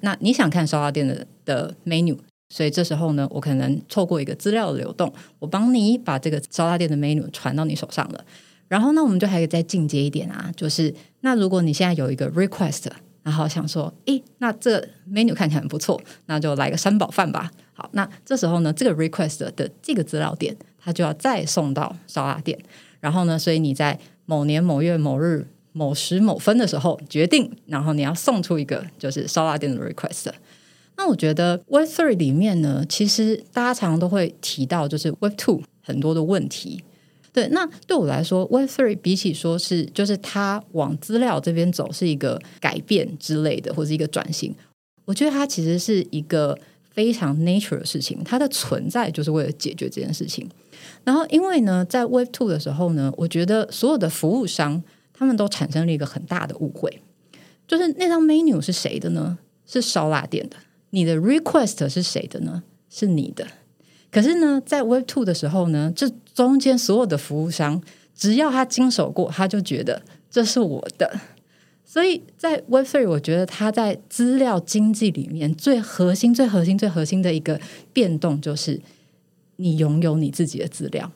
[0.01, 2.17] 那你想看烧腊店的的 menu，
[2.49, 8.25] 所以这时候呢，我可能透过一个资料的流动，我帮你把这个烧腊店的 menu 传到你手上了。
[8.67, 12.85] 然后呢，我们就还可以再进阶一点啊，就是那如果你现在有一个 request，
[13.21, 17.51] 然后想说，诶，那这 menu 看起来很不错，那就来个三宝饭吧。
[17.81, 22.55] 好，那这时候呢，这个 request 的这个资料点，它就要再送到烧腊店。
[22.99, 30.27] 然后呢，所以你在某年某月某日某时某分的时候决定，然后你要送出一个就是烧腊店的 request。
[30.95, 36.83] 那我觉得 Web Three 里面呢，其实大家常常都会提到，就是 Web Two 很多的问题。
[37.33, 44.53] 对，那对我来说，Web Three 比起说是就是它往资料这边走是一个改变之类的，或者一个转型，
[45.05, 46.55] 我觉得它其实是一个
[46.91, 50.47] 非常 nature 的事情，它的存在就是为了解决这件事情。
[51.03, 57.01] 然后，因为呢，在 Web Two 的时候呢，我觉得所有的服务商他们都产生了一个很大的误会，
[57.67, 59.37] 就是那张 menu 是谁的呢？
[59.65, 60.57] 是烧腊店的。
[60.89, 62.63] 你的 request 是谁的呢？
[62.89, 63.47] 是你的。
[64.11, 67.81] 可是呢，在 Web Two 的时候呢，这中间所有的服务商，
[68.13, 71.19] 只要他经手过，他就觉得这是我的。
[71.91, 77.59] 所以在 Web Three，我觉得它在资料经济里面最核心、最核心、最核心的一个
[77.91, 78.79] 变动，就是
[79.57, 81.11] 你拥有你自己的资料。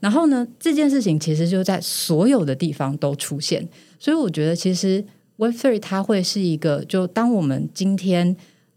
[0.00, 3.66] 然后呢，这件事情其实就在所有的地方都出现。
[3.98, 5.02] 所以我觉得，其实
[5.36, 8.36] Web Three 它会是一个，就当我们今天。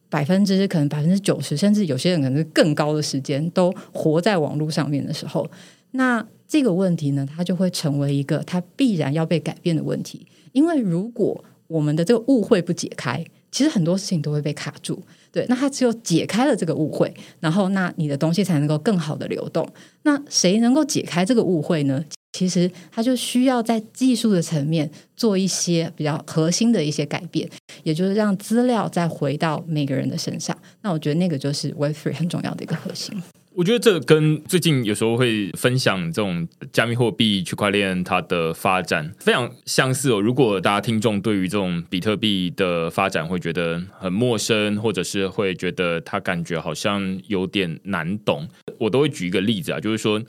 [0.10, 5.49] 百分之可能百分之九十，甚至有些人可能是更高的时间都活在网络上面的时候，
[5.91, 10.28] 那这个问题呢，它就会成为一个它必然要被改变的问题。
[10.52, 15.02] 因为如果我们的这个误会不解开，其实很多事情都会被卡住。
[15.32, 19.65] 对，那它只有解开了这个误会，然后那你的东西才能够更好的流动。
[20.03, 22.03] 那谁能够解开这个误会呢？
[22.34, 27.49] 其实它就需要在技术的层面做一些比较核心的一些改变，
[27.84, 30.57] 也就是让资料再回到每个人的身上。
[30.82, 33.22] 那我觉得那个就是 Web Three 很重要的一个核心。
[33.53, 40.22] 我觉得这跟最近有时候会分享这种加密货币、区块链它的发展非常相似哦。
[40.22, 48.48] 如果大家听众对于这种比特币的发展会觉得很陌生，或者是会觉得它感觉好像有点难懂，
[48.78, 50.22] 我都会举一个例子啊，就是说。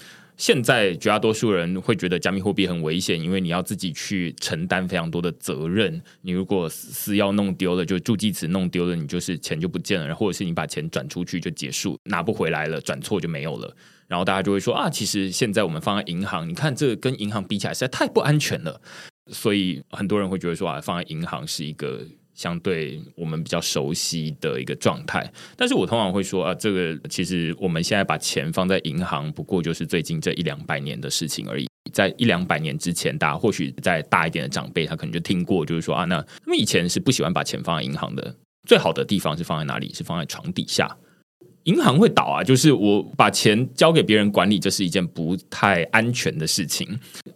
[0.42, 6.02] 现在绝大多数人会觉得加密货币很危险，因为你要自己去承担非常多的责任。
[6.22, 13.72] 你如果私钥弄丢了，就助记词弄丢了，你就是钱就不见了，或者是你把钱转出去就结束，拿不回来了，转错就没有了。
[14.08, 18.80] 然后大家就会说啊，其实现在我们放在银行，你看这个跟银行比起来实在太不安全了。
[19.28, 22.04] 所以很多人会觉得说啊，放在银行是一个。
[22.34, 31.66] 相对我们比较熟悉的一个状态，但是我通常会说啊，这个其实我们现在把钱放在银行，不过就是最近这一两百年的事情而已。
[31.92, 38.34] 在一两百年之前，大家或许在大一点的长辈，他可能就听过，就是说啊，那他们以前是不喜欢把钱放在银行的，
[38.66, 39.92] 最好的地方是放在哪里？
[39.92, 40.96] 是放在床底下。
[41.64, 46.86] 银行会倒啊，就是我把钱交给别人管理，这是一件不太安全的事情。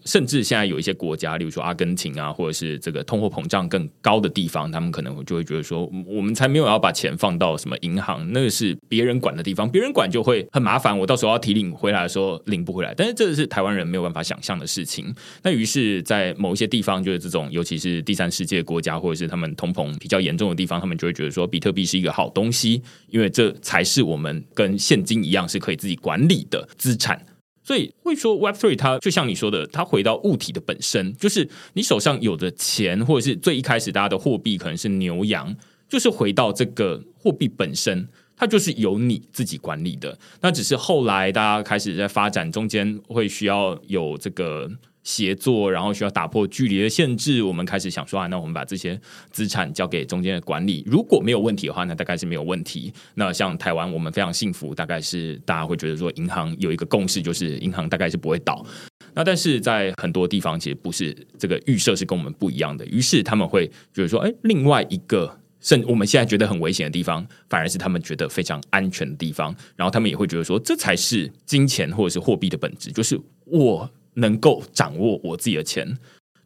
[0.04, 10.96] 甚至现在有一些国家，例如说阿根廷啊，或者是这个通货膨胀更高的地方，他们可能就会觉得说，我们才没有要把钱放到什么银行，那个是别人管的地方，别人管就会很麻烦。
[10.96, 15.12] 我到时候要提领回来的时候领不回来，但是这是台湾人没有办法想象的事情。
[15.42, 27.26] 那于是，在某一些地方，就是这种，尤其是第三世界国家，或者是他们通膨比较严重的地方，他们就会觉得说，比特币是一个好东西，因为这才是我我们跟现金一样是可以自己管理的资产。
[27.62, 35.54] 所以会说 Web Three，它就像你说的，它回到物体的本身，就是你手上有的钱，或者是最一开始大家的货币可能是牛羊，
[35.86, 40.18] 就是回到这个货币本身，它就是由你自己管理的。
[40.40, 44.70] 那只是后来大家开始在发展中间，会需要有这个。
[45.06, 47.40] 协作，然后需要打破距离的限制。
[47.40, 49.00] 我们开始想说啊，那我们把这些
[49.30, 52.92] 资产交给中间的管理，如果没有问题的话，那大概是没有问题。
[53.14, 58.66] 那像台湾，我们非常幸福，大概是大家会觉得说，银行有一个共识，就是银行大概是不会倒。
[59.14, 62.84] 那但是在很多地方，其实不是这个预设是跟我们不一样的。
[62.86, 69.54] 于是他们会觉得说，哎，另外一个甚我们现在觉得很危险的地方，反而是他们觉得非常安全的地方。
[69.76, 73.88] 然后他们也会觉得说，这才是金钱或者是货币的本质，就是我。
[74.16, 75.96] 能够掌握我自己的钱，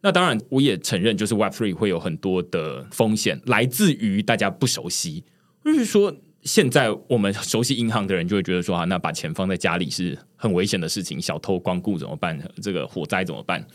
[0.01, 5.23] 那当然我也承认，就是 Web Three 会有很多的风险，来自于大家不熟悉。
[5.65, 12.39] 就是说，现在我们熟悉银行的人就会觉得说啊，那把钱放在家里是很危险的事情，小偷光顾怎么办？
[12.61, 13.65] 这个火灾怎么办？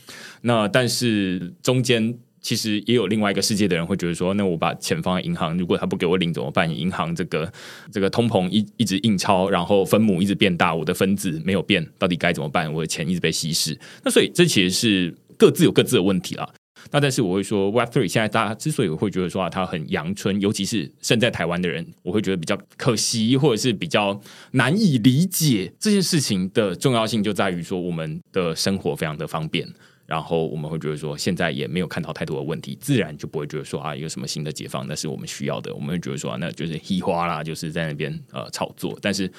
[0.42, 2.18] 那但是中间。
[2.46, 6.70] 其实也有另外一个世界的人会觉得说，那我把钱放在银行，如果他不给我领怎么办？
[6.70, 7.52] 银行这个
[7.90, 12.72] 这个通膨一一直印钞，然后分母一直变大，我的分子没有变，到底该怎么办？
[12.72, 13.76] 我的钱一直被稀释。
[14.04, 16.48] 那所以这其实是各自有各自的问题了。
[16.92, 24.20] 那但是我会说，Web Three 现在大家之所以会觉得说它很阳春，尤其是身在台湾的人，我会觉得比较可惜，或者是比较
[24.52, 29.66] 难以理解这件事情的重要性，就在于说我们的生活非常的方便。
[30.06, 35.74] 然后我们会觉得说，现在也没有看到太多的问题，自然就不会觉得说啊，有什么新的解放那是我们需要的。
[35.74, 38.96] 我们会觉得说，啊、那就是 黑花啦，就是在那边呃炒作。
[39.02, 39.30] 但是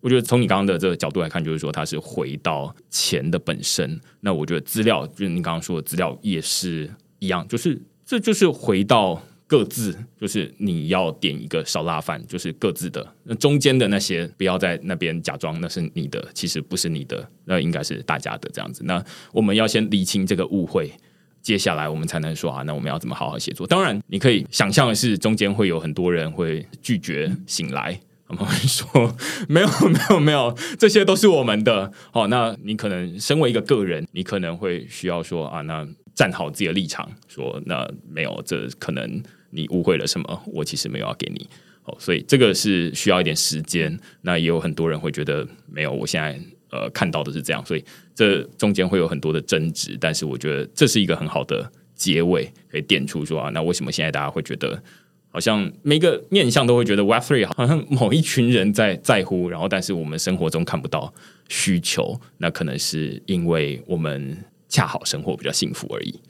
[0.00, 4.00] 我觉得从你刚刚的这个角度来看，就是说它是回到钱的本身。
[4.20, 6.90] 那我觉得资料，就是你刚刚说的资料也是
[7.20, 9.22] 一样，就是这就是回到。
[9.48, 13.14] 各自就是你要点一个烧腊饭，就是各自的。
[13.22, 18.84] 那中间的那些不要在那边假装那是你的，其实不是你的，那应该是大家的这样子。
[18.84, 19.02] 那
[19.32, 20.92] 我们要先理清这个误会，
[21.40, 23.66] 接下来我们才能说啊，那我们要怎么好好协作？
[23.66, 29.16] 当然，你可以想象的是，中间会有很多人会拒绝醒来，我们会说
[29.48, 31.90] 没有没有没有，这些都是我们的。
[32.10, 39.22] 好，那你可能身为一个个人，你可能会需要说啊，那站好自己的立场，说那没有，这可能。
[39.50, 40.42] 你误会了什么？
[40.46, 41.48] 我其实没有要给你
[41.84, 43.98] 哦，所以这个是需要一点时间。
[44.22, 46.38] 那也有很多人会觉得没有，我现在
[46.70, 47.84] 呃看到的是这样，所以
[48.14, 49.96] 这中间会有很多的争执。
[50.00, 54.82] 但是我觉得这是一个很好的结尾，可以点出说啊，那为什么现在大家会觉得
[55.30, 61.12] 好像每个面向都会觉得 Web Three 好像某一群人在在乎，然后但是我们生活中看不到
[61.48, 64.36] 需求，那可能是因为我们
[64.68, 66.20] 恰好生活比较幸福而已。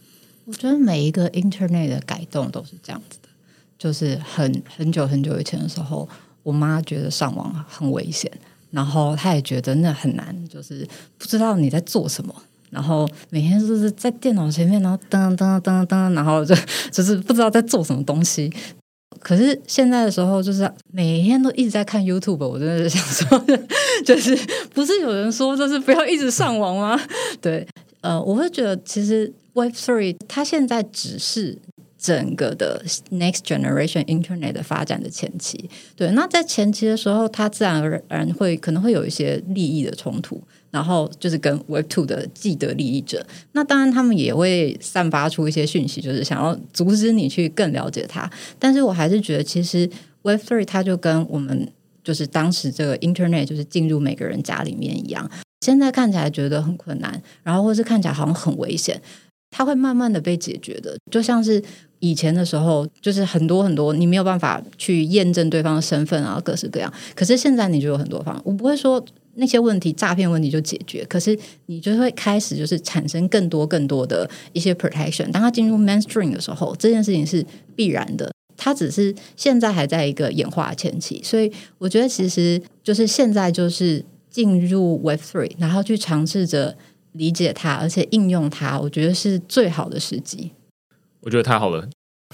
[0.49, 3.29] 我觉得每一个 Internet 的改动都是这样子的，
[3.79, 6.09] 就是很很久很久以前的时候，
[6.43, 8.33] 我妈觉得上网很危险，
[8.70, 10.89] 然后她也觉得那很难，就是
[11.19, 12.35] 不知道你在做什么，
[12.70, 16.55] 然后每天就是在电脑前面，然后噔噔噔噔噔，然后就
[16.91, 18.51] 就是不知道在做什么东西。
[19.20, 23.45] 可是现在的时候，就是每天都一直在看 YouTube，我真的是想说，
[24.03, 24.35] 就是
[24.73, 26.99] 不是有人说就是不要一直上网吗？
[27.43, 27.69] 对，
[28.01, 29.31] 呃，我会觉得其实。
[29.55, 31.59] Web Three，它现在只是
[31.99, 35.69] 整个的 Next Generation Internet 的发展的前期。
[35.97, 43.27] 对，那在前期的时候，它自然而然会可能会有一些利益的冲突，然后就是跟 Web Two 的既得利益者。
[43.53, 48.31] 那当然，他们也会散发出一些讯息，就是想要阻止你去更了解它。
[48.61, 49.91] 但是我还是觉得，其实
[50.23, 51.69] Web Three 它就跟我们
[52.05, 55.29] 就是当时这个 Internet 就是进入每个人家里面一样。
[55.61, 59.03] 现在看起来觉得很困难，然后或是看起来好像很危险。
[59.51, 61.62] 它会慢慢的被解决的，就像是
[62.01, 66.93] 以前的时候，就是很多很多你没有办法去验证对方的身份啊，各式各样。
[67.15, 69.03] 可是现在你就有很多方法，我不会说
[69.35, 75.31] 那些问题诈骗问题就解决，可是你就会开始就是产生更多更多的一些 protection。
[75.31, 77.45] 当它进入 mainstream 的时候，这件事情是
[77.75, 78.31] 必然的。
[78.57, 86.77] 它只是现在还在一个演化前期，所以我觉得其实就是现在就是进入 Web Three，然后去尝试着。
[87.12, 90.52] 理解它，而且应用它，我觉得是最好的时机。
[91.20, 91.89] 我觉得太好了。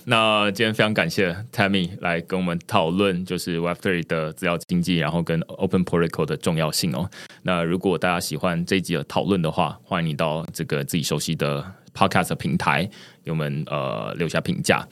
[0.07, 7.09] 那今天非常感谢 Tammy 来跟我们讨论，就是 Web Three 的资料经济，然后跟 Open Protocol 的重要性哦。
[7.43, 11.65] 那如果大家喜欢这一集的讨论的话，欢迎你到这个自己熟悉的
[11.95, 12.89] Podcast 平台
[13.25, 14.87] 给我们呃留下评价。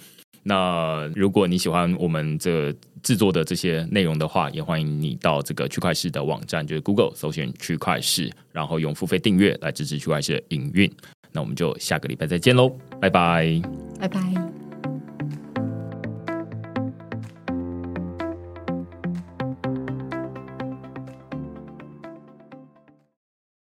[0.45, 10.91] 那如果你喜欢我们这制作的这些内容的话，也欢迎你到这个区块市的网站，就是 Google 首选区块市，然后用付费订阅来支持区块市的营运。
[11.33, 12.71] 那我们就下个礼拜再见喽，
[13.01, 13.61] 拜拜，
[13.99, 14.72] 拜拜。